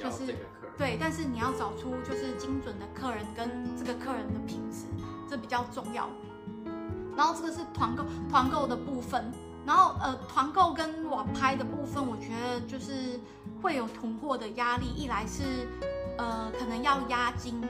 [0.00, 0.34] 就是
[0.76, 4.86] 对，但是你要找出就是精准的客人跟这个客人的品质，
[5.28, 6.08] 这比较重要。
[7.16, 9.30] 然后这个是团购团购的部分，
[9.66, 13.20] 然后呃团购跟网拍的部分，我觉得就是
[13.60, 15.68] 会有囤货的压力，一来是
[16.16, 17.60] 呃可能要押金。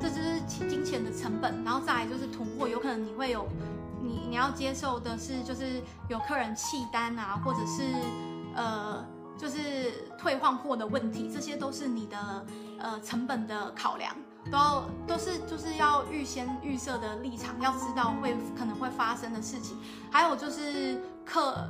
[0.00, 3.46] 这就是金钱的成本，然后再来就是囤货，有可能你会有，
[4.02, 7.82] 你你要接受的是就是有客人弃单啊，或者是
[8.54, 9.04] 呃
[9.36, 12.46] 就是退换货的问题，这些都是你的
[12.78, 14.14] 呃成本的考量，
[14.50, 19.76] 都要都是就是要预先预设的立场，要知道会可能会发生的事情，
[20.10, 21.68] 还有就是客。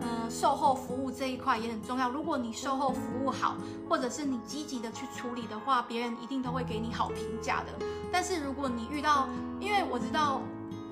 [0.00, 2.08] 嗯，售后服务这一块也很重要。
[2.08, 3.56] 如果你售后服务好，
[3.88, 7.86] 或者是你积极的去处理的话，别人一定都会给你好评价的。
[8.12, 10.40] 但是如果你遇到，因为我知道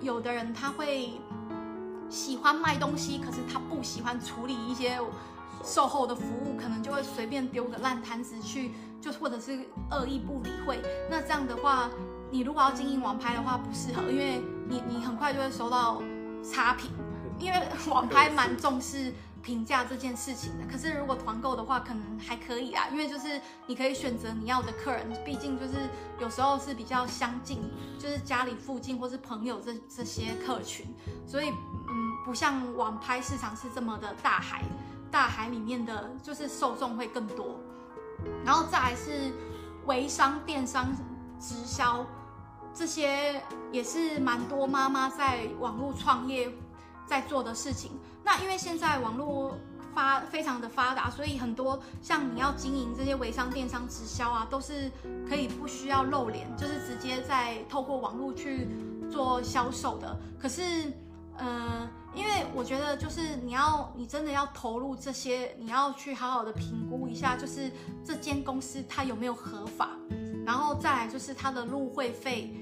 [0.03, 1.13] 有的人他会
[2.09, 4.99] 喜欢卖东西，可是他不喜欢处理一些
[5.65, 10.81] 售后的服务，可能就会随便丢个烂摊子去，就或者是恶意不理会。
[11.09, 11.89] 那这样的话，
[12.31, 16.03] 你如果要经营网拍的话，不适合，因为你你很快就会收到
[16.43, 16.91] 差评。
[17.39, 20.65] 因为网拍蛮重视评价这件事情的。
[20.71, 25.75] 可是如果团购的话，可能还可以啊，因为就是你可以选择你要的客人，毕竟就是
[26.19, 27.61] 有时候是比较相近，
[27.99, 30.87] 就是家里附近或是朋友这这些客群，
[31.27, 31.95] 所以嗯，
[32.25, 34.63] 不像网拍市场是这么的大海，
[35.11, 37.61] 大海里面的就是受众会更多。
[38.45, 39.31] 然后再来是
[39.85, 40.91] 微商、电商、
[41.39, 42.05] 直销，
[42.75, 46.51] 这些也是蛮多妈妈在网络创业
[47.07, 47.93] 在做的事情。
[48.25, 49.57] 那因为现在网络
[49.95, 54.91] 发非常的发达，所以很多像你要经营这些微商、电商、直销啊，都是
[55.29, 58.69] 可以不需要露脸，就是直接在透过网络去
[59.11, 60.19] 做销售的。
[60.39, 60.93] 可是，
[61.39, 67.71] 呃，因为我觉得就是你要你真的要投入这些，你要去好好的评估一下，就是
[68.05, 69.91] 这间公司它有没有合法，
[70.45, 72.55] 然后再来就是它的入会费，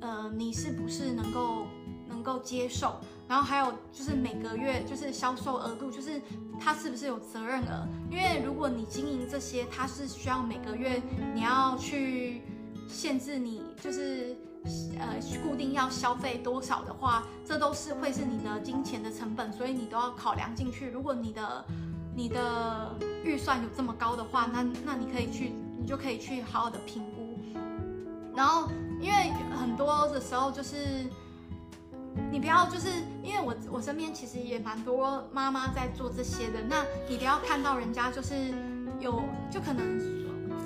[0.00, 1.66] 呃，你是不是能够
[2.08, 2.96] 能够接受？
[3.28, 6.18] 然后还有就是每个月就是销售额度，就是
[6.58, 7.86] 它是不是有责任额？
[8.10, 11.02] 因为如果你经营这些，它是需要每个月
[11.34, 12.40] 你要去
[12.88, 14.34] 限制你，就是
[14.98, 20.88] 呃固定要消费多少的话，这都是会是你的金钱的成本，所以你都要考量进去。
[20.88, 21.64] 如果你的
[22.16, 27.38] 你的预算有这么高的话，那那你可以去，你就可以去好好的评估。
[28.34, 28.70] 然后
[29.02, 31.06] 因为很多的时候就是。
[32.30, 32.88] 你不要就是
[33.22, 38.34] 因为我我身边其实也蛮多妈妈在做这些的，那你不要看到人家就是
[39.00, 40.00] 有就可能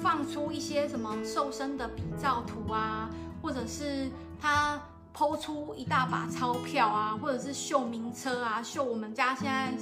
[0.02, 3.08] 放出一些什么瘦身的比照图啊，
[3.40, 4.10] 或者是
[4.40, 4.80] 他
[5.14, 9.72] 抛出一大把钞票啊，或者是秀名车啊，秀我们家现在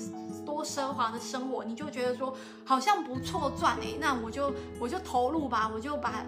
[0.44, 6.24] 多奢华的生活，你就觉得说好像不错赚哎，那我就我就投入吧，我就把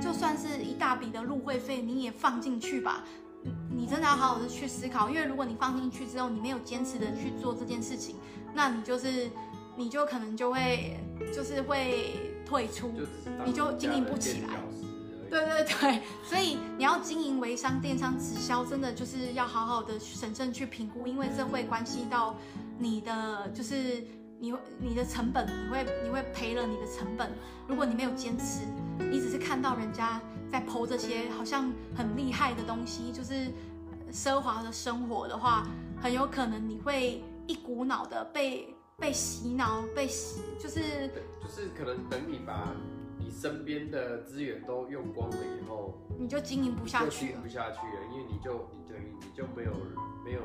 [0.00, 3.04] 就算是一大笔的入会费你也放进去吧。
[3.70, 8.16] 你真的要好好的去思考，因为如果你放进去之后，你没有坚持的去做这件事情，
[8.54, 9.30] 那你就是，
[9.76, 10.98] 你就可能就会，
[11.34, 12.92] 就是会退出，
[13.44, 14.48] 你就经营不起来。
[15.30, 22.34] 对对对，所以你要经营微商、电商、直销，真的就是要好好的审慎去评估，因为这会关系到
[22.78, 24.04] 你的，就是
[24.40, 27.30] 你你的成本，你会你会赔了你的成本。
[27.68, 28.62] 如果你没有坚持，
[28.98, 30.20] 你只是看到人家。
[30.50, 33.50] 在剖这些好像很厉害的东西，就是
[34.12, 35.66] 奢华的生活的话，
[36.00, 41.08] 很有可能你会一股脑的被被洗脑，被洗就是
[41.40, 42.74] 就是可能等你把
[43.18, 49.72] 你身边的资源都用光了以后，你就经营不下去，经营不下去了，因为你就你等于你就没有
[50.24, 50.40] 没有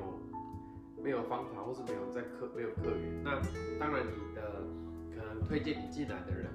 [1.02, 3.32] 没有方法，或是没有在客没有客源，那
[3.80, 4.62] 当然你的
[5.16, 6.52] 可能推荐你进来的人。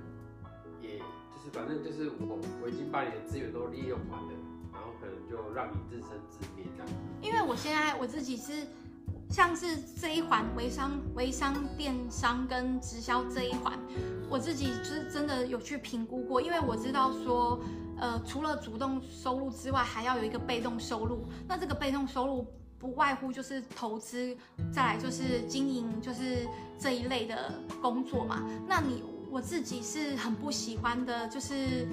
[1.43, 4.29] 是，反正就是我，我已经把你的资源都利用完了，
[4.73, 6.93] 然后可能就让你自生自灭这样。
[7.23, 8.67] 因为我现在我自己是，
[9.31, 13.79] 像是这一环微商、微商、电商跟直销这一环，
[14.29, 17.59] 我自己就是真的有去评估过，因为我知道说，
[17.99, 21.25] 呃，除了主动收入之外，还要有一个被动收入。
[21.49, 22.47] 那这个被动收入
[22.79, 24.37] 不外乎就是投资，
[24.71, 26.47] 再来就是经营，就是
[26.79, 28.43] 这一类的工作嘛。
[28.69, 29.03] 那你。
[29.31, 31.87] 我自己是很不喜欢的，就是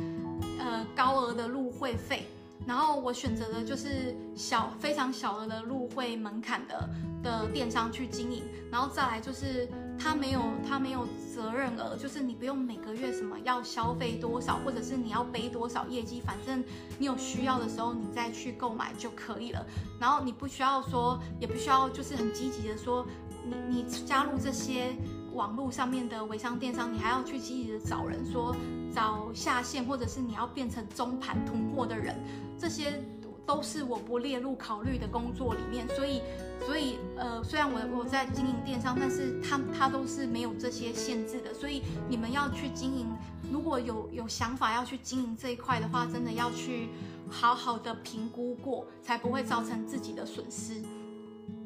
[0.59, 2.27] 呃高额的入会费，
[2.65, 6.89] 然后我选择的就是小非常小额的入会门槛的
[7.23, 9.69] 的电商去经营，然后再来就是
[9.99, 16.63] 它没有它没有责任额，就是你不用每个月什么要消费多少，或者是你要背多少业绩，反正
[16.97, 19.63] 你有需要的时候你再去购买就可以了，
[19.99, 23.05] 然后你不需要说，也不需要就是很积极的说，
[23.45, 24.95] 你你加入这些。
[25.37, 28.55] 网络上面的微商、电商，你还要去积极的找人，说
[28.91, 32.19] 找下线，或者是你要变成中盘囤货的人，
[32.57, 32.99] 这些
[33.45, 35.87] 都是我不列入考虑的工作里面。
[35.89, 36.23] 所以，
[36.65, 41.53] 所以呃，虽然我我在经营电商，但是他他都是没有这些限制的。
[41.53, 43.05] 所以你们要去经营，
[43.51, 46.89] 如果有有想法要去经营这一块的话，真的要去
[47.29, 50.81] 好好的评估过，才不会造成自己的损失。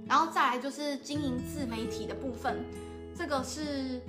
[0.06, 2.66] 然后再来就是经营自媒体的部分。
[3.15, 4.02] 这个是，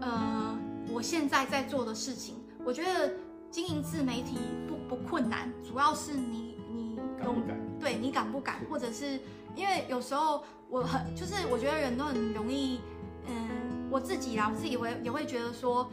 [0.00, 0.58] 呃，
[0.90, 2.36] 我现在在做的事情。
[2.64, 3.12] 我觉得
[3.50, 7.78] 经营自媒体不不困难，主要是你你敢不敢？
[7.78, 8.60] 对你敢不敢？
[8.70, 9.20] 或者是
[9.54, 12.80] 因为有时候我很就是我觉得人都很容易，
[13.26, 15.90] 嗯，我自己啦，我自己会也会觉得说，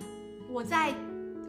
[0.50, 0.94] 我在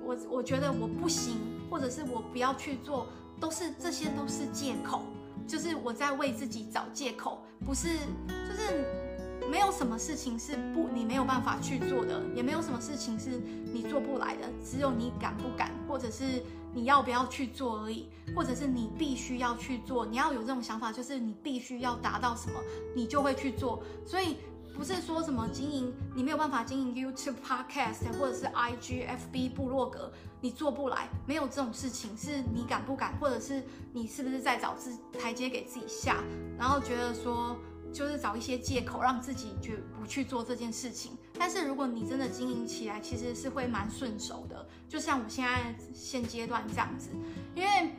[0.03, 1.37] 我我觉得我不行，
[1.70, 3.07] 或者是我不要去做，
[3.38, 5.03] 都是这些都是借口，
[5.46, 7.88] 就是我在为自己找借口，不是
[8.29, 9.02] 就是。
[9.50, 13.40] 没有什么事情是不你没有办法去做的，也没有什么事情是
[13.72, 16.42] 你做不来的，只有你敢不敢，或者是
[16.74, 22.61] 你要不要去做而已，或者是你必须要去做，你要有这种想法，就是你必须要达到什么，
[22.94, 23.83] 你就会去做。
[24.07, 24.37] 所以
[24.74, 36.24] 不是说什么经营你没有办法经营 YouTube、Podcast 或者是 IG、FB 部落格，你做不来，没有这种事情，是你敢不敢，或者是你是不是在找自台阶给自己下，
[36.59, 37.55] 然后觉得说
[37.92, 41.12] 就是找一些借口让自己就不去做这件事情。
[41.38, 47.11] 但是如果你真的经营起来，其实是会蛮顺手的，就像我现在现阶段这样子，
[47.55, 47.90] 因为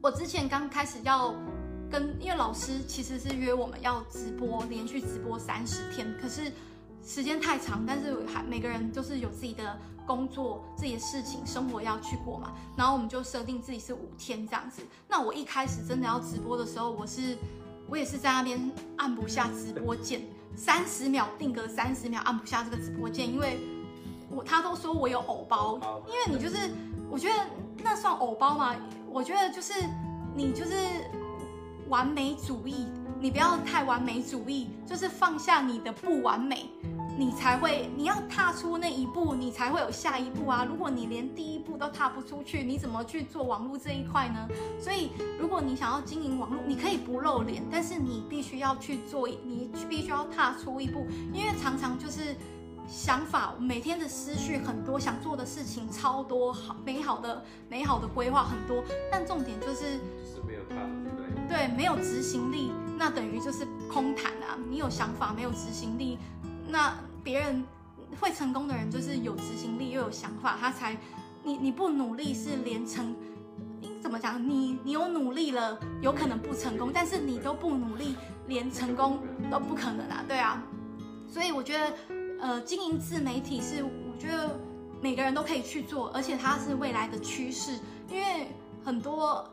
[0.00, 1.34] 我之前刚开始要。
[1.90, 6.52] 跟因为老师其实是约我们要直播，连续直播三十天，可是
[7.02, 9.74] 时间太长，但是还每个人都是有自己的
[10.06, 14.82] 工作、自己的事情、生活要去过嘛，然后我们就设定自己是五天这样子。
[15.08, 17.38] 那我一开始真的要直播的时候，我是
[17.88, 20.20] 我也是在那边按不下直播键，
[20.54, 23.58] 三十秒定格三十秒按不下这个直播键，因为
[24.30, 26.70] 我他都说我有偶包，因为你就是
[27.10, 27.34] 我觉得
[27.82, 28.76] 那算偶包吗？
[29.10, 29.72] 我觉得就是
[30.34, 30.74] 你就是。
[31.88, 32.86] 完美主义，
[33.18, 36.68] 你不要太完美主义，就是放下你的不完美，
[37.18, 40.64] 你才会，你要踏出那一步，你才会有下一步啊！
[40.64, 44.48] 如果你连第一步都踏不出去，你怎么去做网络这一块呢？
[44.80, 52.36] 所以，如果你想要经营网络，你可以不露脸，但是你必须要去做，你必须要踏出一步，因为常常就是
[52.86, 60.60] 想法，每天的思绪很多，想做的事情超多，好美好的美好的规划很多，但重点就是是没有。
[61.48, 64.56] 对，没有执行力，那等于就是空谈啊！
[64.70, 66.18] 你有想法，没有执行力，
[66.68, 67.64] 那别人
[68.20, 70.96] 会成功的人就是有执行力又有想法，他才
[71.42, 73.14] 你你不努力是连成，
[74.00, 74.42] 怎么讲？
[74.42, 79.18] 你你有努力了，有可能不成功，但是你都不努力，连成功
[79.50, 80.24] 都不可能啊！
[80.26, 80.62] 对啊，
[81.28, 81.94] 所以我觉得，
[82.40, 84.58] 呃，经营自媒体是我觉得
[85.00, 87.78] 每个人都可以去做，而且它是未来的趋势，
[88.08, 88.48] 因为
[88.84, 89.48] 很多。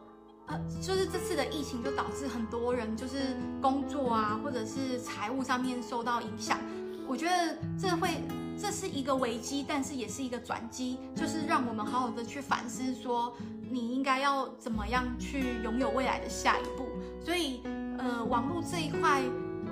[0.48, 6.60] 呃，就是这次的疫情就导致很多人就是工作啊，或者是财务上面受到影响。
[7.08, 8.10] 我觉得这会
[8.58, 13.34] 这是一个危机，但是也是一个转机，就是让我们好好的去反思，说
[13.70, 16.88] 你应该要怎么样去拥有未来的下一步。
[17.24, 17.62] 所以，
[17.98, 19.22] 呃，网络这一块，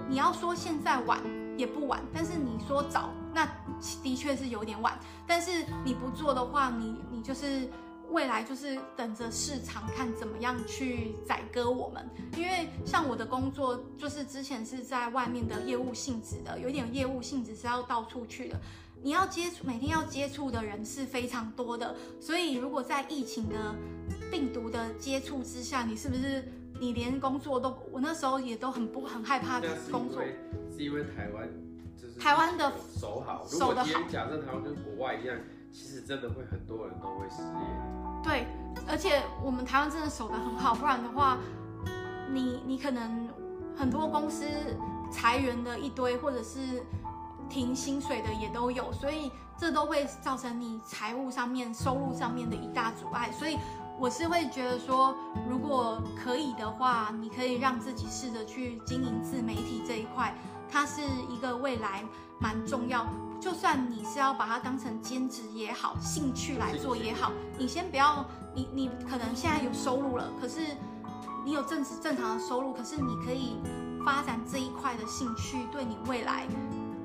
[0.08, 1.20] 你要说现在晚
[1.58, 3.48] 也不晚，但是你说早，那
[4.02, 4.98] 的确是有点晚。
[5.26, 7.70] 但是你不做的话，你你就是。
[8.14, 18.60] 未来就是等着市场看怎么样去宰割我们，因为像我的工作就是之前是在外面的业务性质的，有一点业务性质是要到处去的，
[19.02, 23.76] 你要接触每天要接触的人是非常多的，所以如果在疫情的
[24.30, 26.48] 病毒的接触之下，你是不是
[26.80, 29.60] 你连工作都我那时候也都很不很害怕
[29.92, 30.22] 工作，
[30.72, 31.50] 是因为台湾
[32.00, 35.36] 就是台湾的守好，守的好，假设台湾跟国外一样。
[35.74, 38.24] 其实真的会很多人都会失业。
[38.24, 38.46] 对，
[38.88, 41.40] 而且我们台湾真的守得很好，不然的话，
[42.32, 43.28] 你你可能
[43.76, 44.46] 很多公司
[45.12, 46.60] 裁员的一堆，或者是
[47.50, 53.32] 停薪水的也都有，所以这都会造成你财务上面、收入上面的一大阻碍。
[53.32, 53.58] 所以
[54.00, 55.16] 我是会觉得说，
[55.50, 60.36] 如果可以的话，你可以让自己试着去经营自媒体这一块，
[60.70, 62.06] 它是一个未来
[62.40, 63.08] 蛮重要。
[63.44, 68.26] 就算你是要把它当成兼职也好，兴趣来做也好，你先不要，
[68.56, 70.62] 你你可能现在有收入了，可是
[71.44, 73.58] 你有正正常的收入，可是你可以
[74.06, 76.48] 发展这一块的兴趣，对你未来，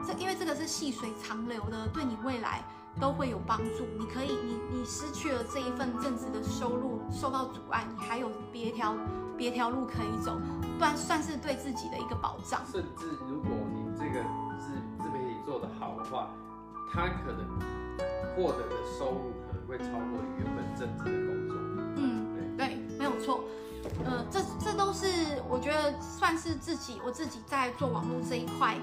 [0.07, 2.62] 这因为这个是细水长流的，对你未来
[3.01, 3.85] 都会有帮助。
[3.98, 8.94] 你可以，你你失去了这一份正职的收入，受到阻碍，你还有别条
[9.37, 10.40] 别条路可以走，
[10.79, 12.61] 算算是对自己的一个保障。
[12.70, 13.51] 甚至如果
[16.11, 16.31] 话，
[16.92, 17.47] 他可能
[18.35, 21.57] 获得的收入可能会超过原本正职的工作。
[21.97, 23.44] 嗯，对对，没有错。
[24.05, 25.07] 呃，这这都是
[25.49, 28.77] 我觉得算是自己我自己在做网络这一块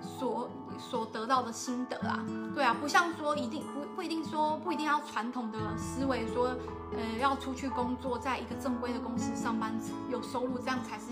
[0.00, 2.24] 所所得到的心得啊。
[2.54, 6.54] 对啊，不像说一定不不一定说不一定要传统的思维说，
[6.92, 9.74] 呃，要出去工作，在一个正规的公司上班
[10.08, 11.06] 有收入，这样才是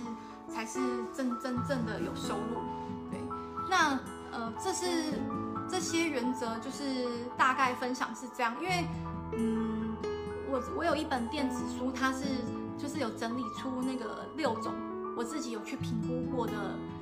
[0.48, 0.78] 才是
[1.12, 2.62] 真真正的有收入。
[3.10, 3.20] 对，
[3.68, 3.98] 那
[4.32, 5.14] 呃，这是。
[5.68, 8.86] 这些原则就是大概分享是这样，因为，
[9.36, 9.96] 嗯，
[10.48, 12.24] 我我有一本电子书，它是
[12.78, 14.72] 就是有整理出那个六种
[15.16, 16.52] 我自己有去评估过的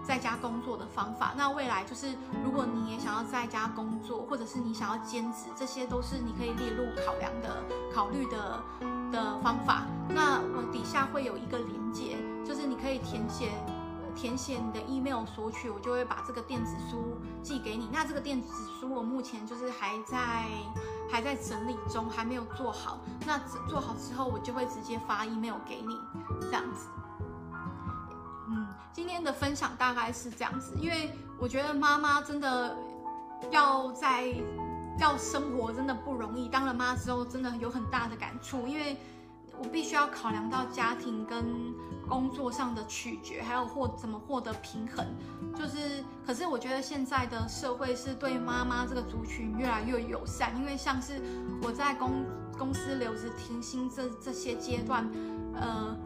[0.04, 1.34] 在家工作的方法。
[1.36, 2.08] 那未来就是
[2.44, 7.62] 如果你也想要在家工作，或者是你想要兼职，这些都是你可以列入考量的、
[7.94, 8.62] 考虑的
[9.10, 9.86] 的方法。
[10.08, 13.50] 那我底下会有一个连接，就是你可以填写。
[14.14, 17.88] 填写你的 email 索取，我就会把这个电子书寄给你。
[17.92, 18.48] 那这个电子
[18.80, 20.46] 书我目前就是还在
[21.10, 22.98] 还在整理中，还没有做好。
[23.26, 23.38] 那
[23.68, 25.98] 做好之后，我就会直接发 email 给你，
[26.40, 26.86] 这样子。
[28.48, 32.76] 嗯，今天的分享大概是这样子，因为我觉得妈妈真的
[33.50, 34.26] 要在
[34.98, 38.96] 要生活真的不容易，当了妈之后真的有很大的感触，因为
[39.58, 41.44] 我必须要考量到家庭跟
[42.12, 45.06] 工作上的取决，还有获怎么获得平衡。
[45.56, 51.22] 就是，可是我觉得现在的社会是对妈妈这个族群越来越友善，因为像是
[51.62, 52.26] 我在公
[52.58, 55.10] 公司留职停薪这这些阶段，
[55.54, 55.96] 呃。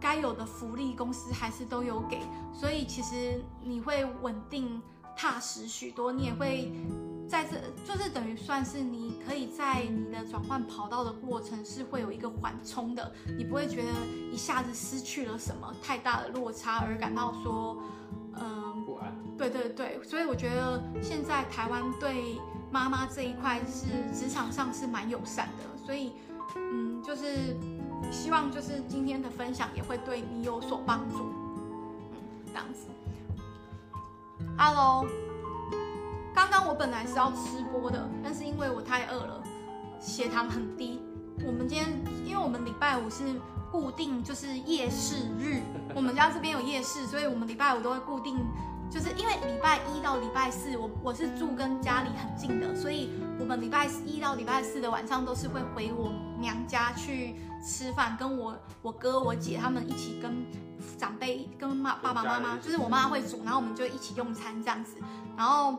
[0.00, 2.18] 该有的福利公司还是都有给，
[2.52, 4.82] 所以其实你会稳定
[5.16, 6.72] 踏实许多，你也会
[7.32, 13.88] 在这就是等于算是你可以在你的转换跑道的过程是会有一个缓冲的，你不会觉得
[14.30, 17.82] 一下子失去了什么太大的落差而感到说，
[18.34, 19.10] 嗯，不安。
[19.38, 22.38] 对对对，所以我觉得现在台湾对
[22.70, 26.12] 妈妈这一块是职场上是蛮友善的，所以
[26.56, 27.56] 嗯，就是。
[28.10, 31.18] 希望就是今天的分享也会对你有所帮助，
[32.10, 32.18] 嗯，
[32.48, 32.88] 这样子。
[34.58, 35.06] Hello，
[36.34, 39.42] 刚刚我本来是要吃播的，但是因为我太饿了，
[40.00, 41.00] 血糖很低。
[41.46, 41.88] 我们今天
[42.24, 43.22] 因为我们礼拜五是
[43.70, 45.60] 固定就是夜市日，
[45.94, 48.38] 我们家这边有夜市，所以我们礼拜五都会固定。
[48.90, 53.08] 就是因为礼拜一到礼拜四，我我是住跟家里很近的，所以
[53.40, 60.44] 我们礼拜一到礼拜四的晚上都是会回我娘家去吃饭，跟我我哥我姐他们一起跟
[60.98, 64.98] 长辈跟妈爸爸妈妈，就是我妈会煮，然后我们就一起用餐这样子。
[65.38, 65.78] 然后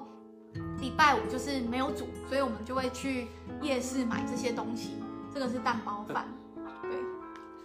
[0.79, 3.27] 礼拜五就是没有煮，所以我们就会去
[3.61, 5.01] 夜市买这些东西。
[5.33, 6.25] 这个是蛋包饭，
[6.83, 6.91] 对，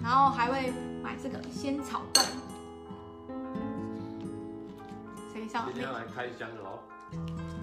[0.00, 0.72] 然后还会
[1.02, 2.22] 买这个仙草冻。
[5.50, 6.78] 今天要来开箱了哦！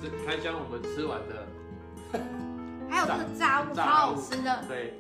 [0.02, 1.48] 这开箱我们吃完的，
[2.90, 4.64] 还有这个炸物超好吃的。
[4.68, 5.00] 对，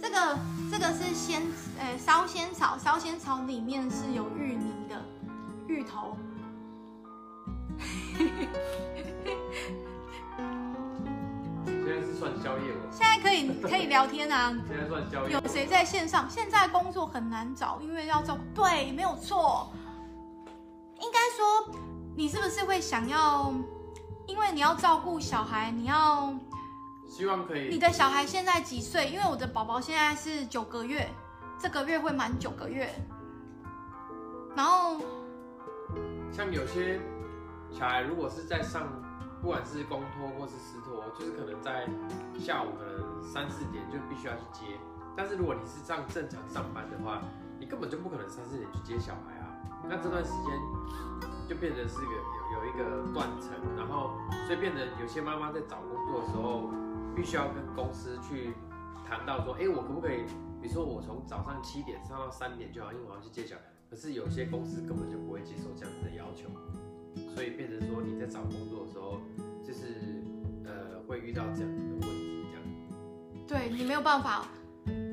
[0.00, 0.38] 这个
[0.70, 1.42] 这个是鲜
[1.78, 5.02] 呃烧仙草，烧仙草里面是有芋泥的
[5.68, 6.16] 芋头。
[11.66, 12.80] 现在是算宵夜吗？
[12.90, 14.54] 现在可以可以聊天啊！
[14.68, 15.32] 现在算宵夜。
[15.32, 16.28] 有谁在线上？
[16.28, 19.72] 现在工作很难找，因为要做对，没有错。
[21.00, 21.74] 应该说，
[22.14, 23.52] 你是不是会想要？
[24.26, 26.32] 因为你要照顾小孩，你要
[27.08, 27.68] 希望可以。
[27.68, 29.08] 你的小孩现在几岁？
[29.08, 31.08] 因为我的宝宝现在是九个月，
[31.58, 32.88] 这个月会满九个月。
[34.54, 35.00] 然后，
[36.30, 37.00] 像有些
[37.72, 38.86] 小孩如果是在上，
[39.40, 41.88] 不管是公托或是私托，就是可能在
[42.38, 44.78] 下午可能三四点就必须要去接。
[45.16, 47.22] 但是如果你是这样正常上班的话，
[47.58, 49.46] 你根本就不可能三四点去接小孩啊。
[49.88, 50.52] 那这段时间
[51.48, 54.12] 就变成是一个有有一个断层，然后
[54.46, 56.70] 所以变得有些妈妈在找工作的时候，
[57.14, 58.54] 必须要跟公司去
[59.08, 60.24] 谈到说，哎，我可不可以，
[60.60, 63.62] 比如说我从早上七点上到三点就好，因为我要去接小孩。
[63.88, 66.48] 可是有些公司根本就不会接受这样子的要求，
[67.34, 69.20] 所以变成说你在找工作的时候，
[69.66, 70.22] 就是
[70.64, 72.62] 呃会遇到这样的问题，这样。
[73.46, 74.46] 对你没有办法。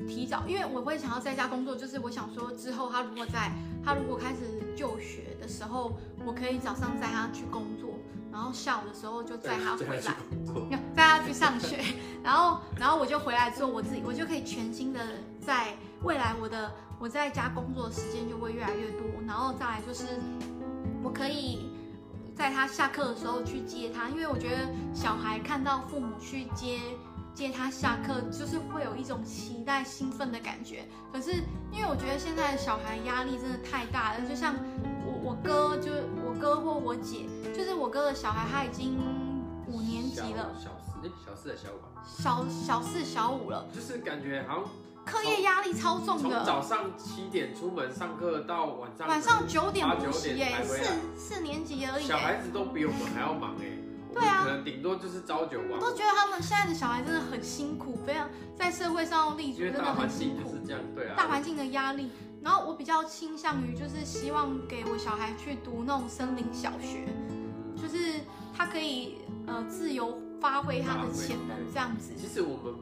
[0.08, 3.52] 提早，因为我会想要在家工作，就是我想说之后他如果在
[3.84, 7.98] 他如果开始就学的时候，我可以早上载他去工作，
[8.32, 10.16] 然后下午的时候就载他回来，
[10.96, 11.78] 带他去上学，
[12.24, 14.98] 然后然后我就回来之后，我自己我就可以全心的
[15.38, 20.18] 在未来我的我在家工作的时间就会越来越多，然后再来就是
[21.02, 21.67] 我可以
[22.38, 26.78] 在他下课的时候去接他，因为我觉得小孩看到父母去接。
[27.34, 30.88] 接他下课就是会有一种期待、兴奋的感觉。
[31.12, 31.34] 可是
[31.70, 34.56] 因为我觉得现在的小孩压力真的太大了，就像
[35.06, 37.26] 我我哥，就是我哥或我姐，
[37.56, 38.98] 就是我哥的小孩，他已经
[39.68, 42.02] 五年级了，小四哎，小四还小五吧？
[42.04, 44.64] 小小四小五了，就是感觉好像
[45.08, 46.22] 课业压力超重的。
[46.22, 52.06] 从早上七点出门上课到晚上晚上九点补习耶，四四年级而已。
[52.06, 53.78] 小孩子都比我们还要忙哎。
[54.12, 55.70] 对啊，可能顶多就是朝九晚。
[55.70, 60.50] 我都觉得他们现在的小孩真的很辛苦，非常在社会上立足，真的很辛苦。
[60.50, 61.14] 是这样，对啊。
[61.16, 62.10] 大环境的压力，
[62.42, 67.06] 然后我比较倾向于就是希望给我小孩去读那种森林小学，
[67.76, 68.20] 就是
[68.56, 72.12] 他可以呃自由发挥他的潜能这样子。
[72.16, 72.74] 其实我们，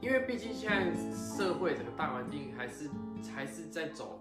[0.00, 2.88] 因为毕竟现在社会整个大环境还是
[3.34, 4.20] 还是在走，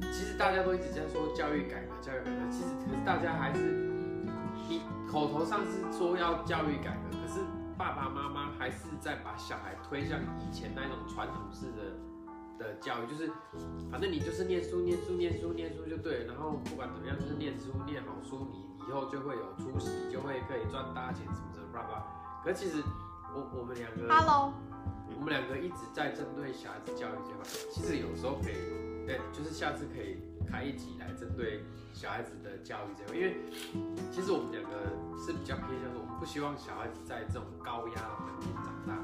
[0.00, 3.86] 其实大家都一直在说教育改革，教育改革，其实可是大家还是。
[4.70, 7.40] 你口头上是说要教育改革，可是
[7.78, 11.96] 爸爸妈妈还是在把小孩推向以前那种传统式的
[12.58, 13.32] 的教育，就是
[13.90, 22.04] 反正你就是念书、念书、念书、念书就对，然后不管怎么样就是念书、念好书，你以后就会有出息，就会可以赚大钱什么的，爸爸。
[22.44, 22.82] 可其实
[23.34, 24.52] 我我们两个，Hello，
[25.18, 27.42] 我们两个一直在针对小孩子教育这块，
[27.72, 28.54] 其实有时候可以，
[29.04, 33.36] 对，就是下次可以开一集来针对小孩子的教育这块，因为
[34.12, 34.70] 其实我们两个
[35.18, 38.94] 是比较偏向说，我们不希望小孩子在这种高压的环境长大，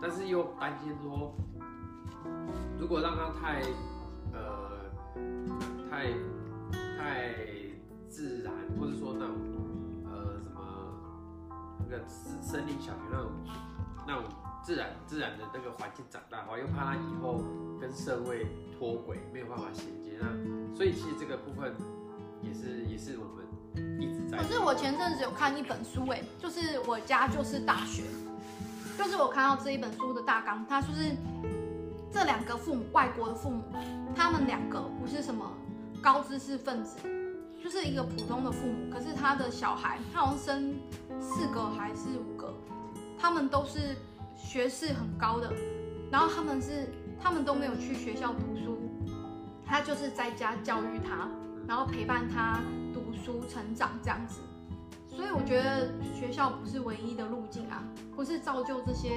[0.00, 1.34] 但是又担心说，
[2.78, 3.62] 如果让他太
[4.34, 4.92] 呃
[5.90, 6.12] 太
[6.98, 7.34] 太
[8.10, 9.36] 自然，或者说那种
[10.04, 10.60] 呃什么
[11.80, 13.30] 那个森林小学那种
[14.06, 14.24] 那种
[14.62, 17.42] 自然自然的那个环境长大的话，又怕他以后
[17.80, 18.46] 跟社会
[18.78, 21.74] 脱轨，没有办法衔接那，所以其实这个部分
[22.42, 24.44] 也是也是我们一直在可。
[24.44, 28.04] 是我前阵子有看一本书，哎，就是我家就是大学，
[28.96, 31.10] 就是我看到这一本书的大纲，它就是
[32.12, 33.64] 这两个父母，外国的父母，
[34.14, 35.52] 他们两个不是什么
[36.00, 36.98] 高知识分子，
[37.62, 40.74] 就是一个普通的父母，可是他的小孩，他好像生
[41.20, 42.54] 四个还是五个，
[43.18, 43.96] 他们都是
[44.42, 45.52] 学识很高的，
[46.10, 46.88] 然后他们是
[47.20, 48.78] 他们都没有去学校读书，
[49.64, 51.28] 他就是在家教育他，
[51.66, 52.60] 然后陪伴他
[52.92, 54.40] 读书成长这样子。
[55.08, 57.82] 所以我觉得学校不是唯一的路径啊，
[58.16, 59.10] 不是造就这些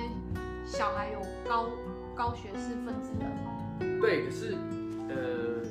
[0.66, 1.68] 小孩有高
[2.14, 3.26] 高学识分子的，
[4.02, 4.56] 对，可是
[5.08, 5.64] 呃，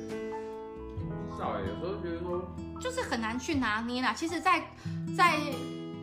[1.29, 2.41] 不知道哎，有时候觉得说，
[2.79, 4.13] 就是很难去拿捏啦。
[4.13, 4.67] 其实在，
[5.15, 5.37] 在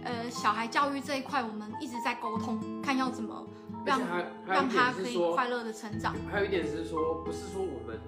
[0.04, 3.46] 呃小孩教育这一块，我们一直在沟通，看要怎么
[3.84, 6.14] 让而且还还有让他可以快乐的成长。
[6.30, 7.98] 还有一点是说，不是说我们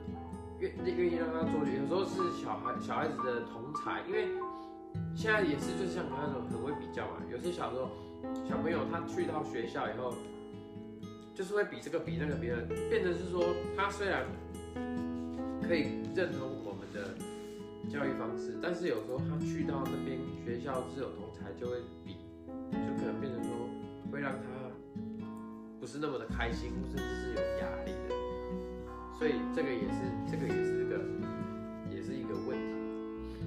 [0.59, 4.29] 愿愿意让他做，有时候是小孩小孩子的同才，因为
[5.15, 7.91] 现在也是就是像刚才那种很会比较嘛，有些小时候
[8.49, 10.15] 小朋友他去到学校以后，
[11.35, 13.45] 就是会比这个比那个比那个，变成是说
[13.77, 14.25] 他虽然
[15.67, 16.54] 可以认同
[17.89, 22.17] 教育方式，但是有时候他去到那边学校是有同才就会比，
[22.73, 23.51] 就可能变成说
[24.11, 24.47] 会让他
[25.81, 28.15] 不是那么的开心，甚至是有压力的。
[29.17, 31.01] 所以这个也是这个也是个
[31.95, 32.75] 也是一个问题。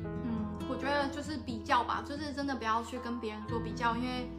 [0.04, 4.30] 嗯，我觉得就是比较吧，就是真的不要去跟别人做比较，因为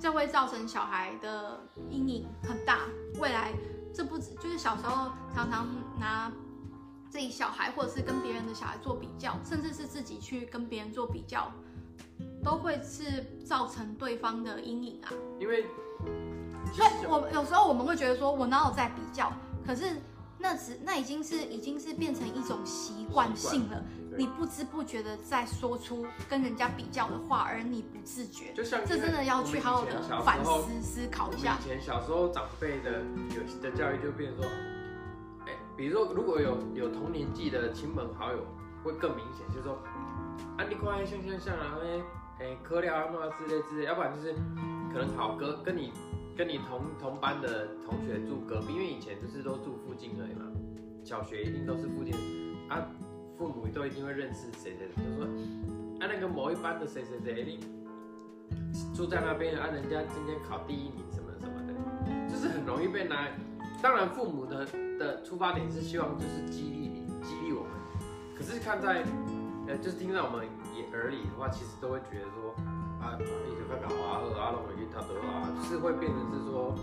[0.00, 1.60] 这会造成小孩的
[1.90, 2.80] 阴影很大。
[3.20, 3.52] 未来
[3.94, 5.68] 这不止就是小时候常常
[6.00, 6.32] 拿
[7.12, 11.52] 自己小孩或者是跟别人的小孩做比较，甚至是自己去跟别人做比较，
[12.42, 15.12] 都会是造成对方的阴影啊。
[15.38, 15.66] 因为
[16.72, 19.30] 其所以我有时候我们会觉得说，我哪有在比较？
[19.66, 20.00] 可是
[20.38, 23.84] 那只那已经是已经是变成一种习惯性了，
[24.16, 31.68] 你不知不觉的在说出跟人家比较的话，而你不自觉，就像这真的要去好好的反思思考一下以。
[31.68, 33.02] 前小时候长辈的
[33.36, 34.71] 有的教育就变成说，哎、
[35.82, 38.38] 比如说如果有有同年纪的亲朋好友，
[38.84, 39.82] 会更明显，就是说，
[40.56, 42.02] 啊，你快像像像啊，哎、
[42.38, 44.32] 哎，科料啊嘛之类之类，要不然就是
[44.92, 45.92] 可能好哥跟你
[46.36, 50.46] 跟你同同班的同学住隔壁，因为以前就是都住附近而已嘛，
[51.02, 52.14] 小学一定都是附近
[52.68, 52.86] 啊，
[53.36, 55.24] 父母都一定会认识谁谁，就说
[55.98, 57.58] 啊那个某一班的谁谁谁，你
[58.94, 61.74] 住在那边啊，人家今天考第一名什么什么的，
[62.32, 63.26] 就是很容易被拿。
[63.82, 64.64] 当然，父母的
[64.96, 67.72] 的出发点是希望就是激励你，激励我们。
[68.36, 69.04] 可是看在
[69.66, 70.46] 呃，就是听在我们
[70.92, 72.54] 耳里的话，其实都会觉得说
[73.00, 73.24] 啊，你
[73.58, 76.74] 就快搞啊，二啊，弄回去他得啊，是会变成是说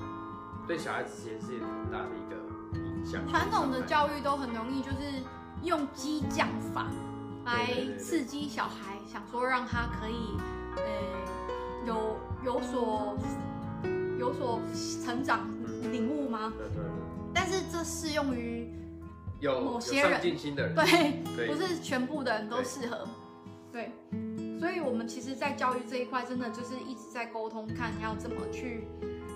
[0.67, 2.35] 对小孩子其实是有很大的一个
[2.77, 3.25] 影响。
[3.27, 5.23] 传统的教育都很容易就是
[5.63, 6.87] 用激将法
[7.45, 10.37] 来刺激小孩，想说让他可以
[10.75, 10.83] 呃
[11.85, 13.17] 有有所
[14.19, 14.59] 有所
[15.05, 15.47] 成长
[15.89, 16.53] 领悟吗？
[16.57, 16.83] 对对对，
[17.33, 18.71] 但是这适用于
[19.39, 23.07] 有有某些人心的人，对，不是全部的人都适合。
[23.71, 23.91] 对，
[24.59, 28.87] 所以我们其实，在教育这一块，真的就是一直在沟通，看要怎么去。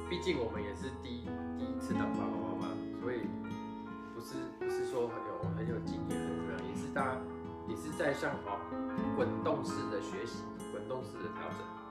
[0.10, 1.26] 毕竟我们也是第一
[1.58, 2.68] 第一次当爸爸妈妈，
[3.02, 3.22] 所以
[4.14, 7.22] 不是不是说很有很有经验还是怎么样，也是大家
[7.70, 8.58] 也是在像哦
[9.16, 11.83] 滚动式的学习，滚动式的调整。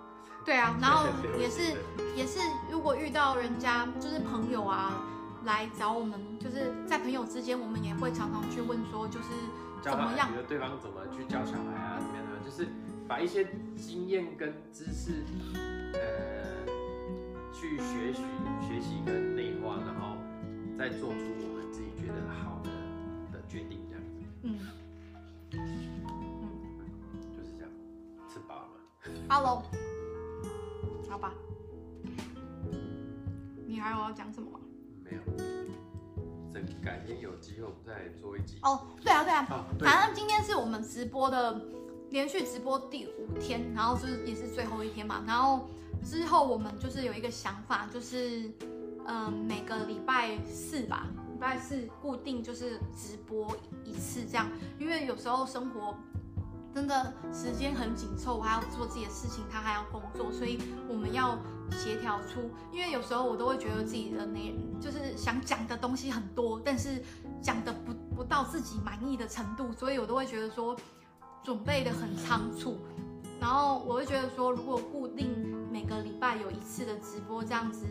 [0.45, 1.07] 对啊，然后
[1.39, 1.77] 也是
[2.17, 2.41] 也是，
[2.71, 5.03] 如果遇到人家就是朋友啊
[5.45, 9.29] 来找我们，就是在朋友之间，我们也会常常去问说，就是，
[9.81, 12.67] 怎么样比如对方怎么去教小孩啊，怎么样的，就是
[13.07, 15.23] 把一些经验跟知识，
[15.95, 16.67] 呃，
[17.53, 18.23] 去学习
[18.67, 20.17] 学习跟内化，然后
[20.77, 22.71] 再做出我们自己觉得好的
[23.33, 24.11] 的决定，这样子
[24.43, 24.59] 嗯
[25.51, 25.59] 就
[27.43, 27.71] 是这样。
[28.29, 28.75] 吃饱了吗
[29.29, 29.63] ？，Hello，
[31.13, 31.35] 好吧，
[33.67, 34.61] 你还有要讲什么吗？
[35.05, 35.23] 没有。
[36.55, 38.57] 等改天有机会我们再来做一集。
[38.63, 41.61] 哦，对啊对啊，反正今天是我们直播的
[42.09, 45.23] 连续直播第五天，然后就是也是最后一天嘛。
[45.27, 45.69] 然后
[46.03, 48.49] 之后我们就是有一个想法，就是
[49.05, 53.55] 嗯、呃每个礼拜四吧，礼拜四固定就是直播
[53.85, 54.49] 一次这样，
[54.79, 55.95] 因为有时候生活
[56.75, 60.59] 真的时间很紧凑，我还要做自己的事情，他还要工作，所以
[60.89, 61.39] 我们要
[61.71, 62.51] 协调出。
[62.73, 67.03] 因为有时候我都会觉得自己的内就是想讲的东西很多，但是
[67.43, 70.77] 讲的不不到自己满意的程度，所以我都会觉得说
[71.43, 72.79] 准备的很仓促。
[73.41, 75.29] 然后我会觉得说，如果固定
[75.71, 77.85] 每个礼拜有一次的直播这样子，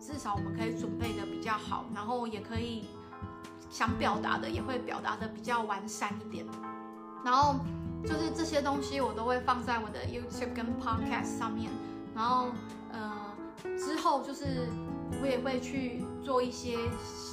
[0.00, 2.86] 至少我们可以准备的比较好，然后也可以
[3.68, 6.46] 想表达的也会表达的比较完善一点。
[7.22, 7.56] 然后
[8.04, 11.70] 就是这些东西我都会放在我的 YouTube 跟 Podcast 上面。
[12.14, 12.48] 然后
[12.92, 13.34] 呃
[13.78, 14.68] 之后就是
[15.20, 16.76] 我也会去做一些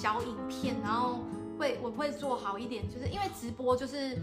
[0.01, 1.19] 小影片，然后
[1.59, 4.17] 会我会做好一点，就是因为直播就是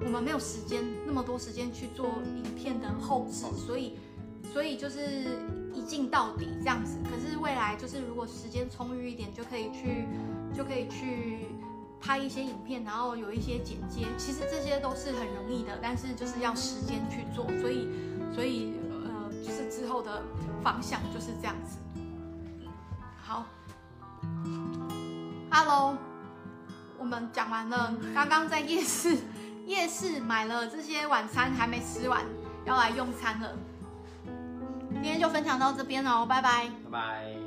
[0.00, 3.98] 我们没有时间那么多时间去做影片的后置，所以
[4.52, 5.00] 所以就是
[5.72, 6.98] 一镜到底这样子。
[7.04, 10.06] 可是未来就是如果时间充裕一点，就可以去
[10.54, 11.46] 就可以去
[12.04, 17.88] 拍一些影片，然后有一些剪接，其实这些都是很容易的，但是就是要时间去做，所以
[18.34, 20.22] 所以呃就是之后的
[20.62, 21.78] 方向就是这样子。
[23.22, 23.46] 好
[25.50, 25.96] ，Hello，
[26.98, 29.16] 我们讲完了，刚刚在夜市
[29.64, 32.22] 夜市买了这些晚餐还没吃完，
[32.66, 33.50] 要来用餐了。
[34.92, 36.68] 今天就分享到这边哦，拜拜。
[36.84, 37.43] 拜拜。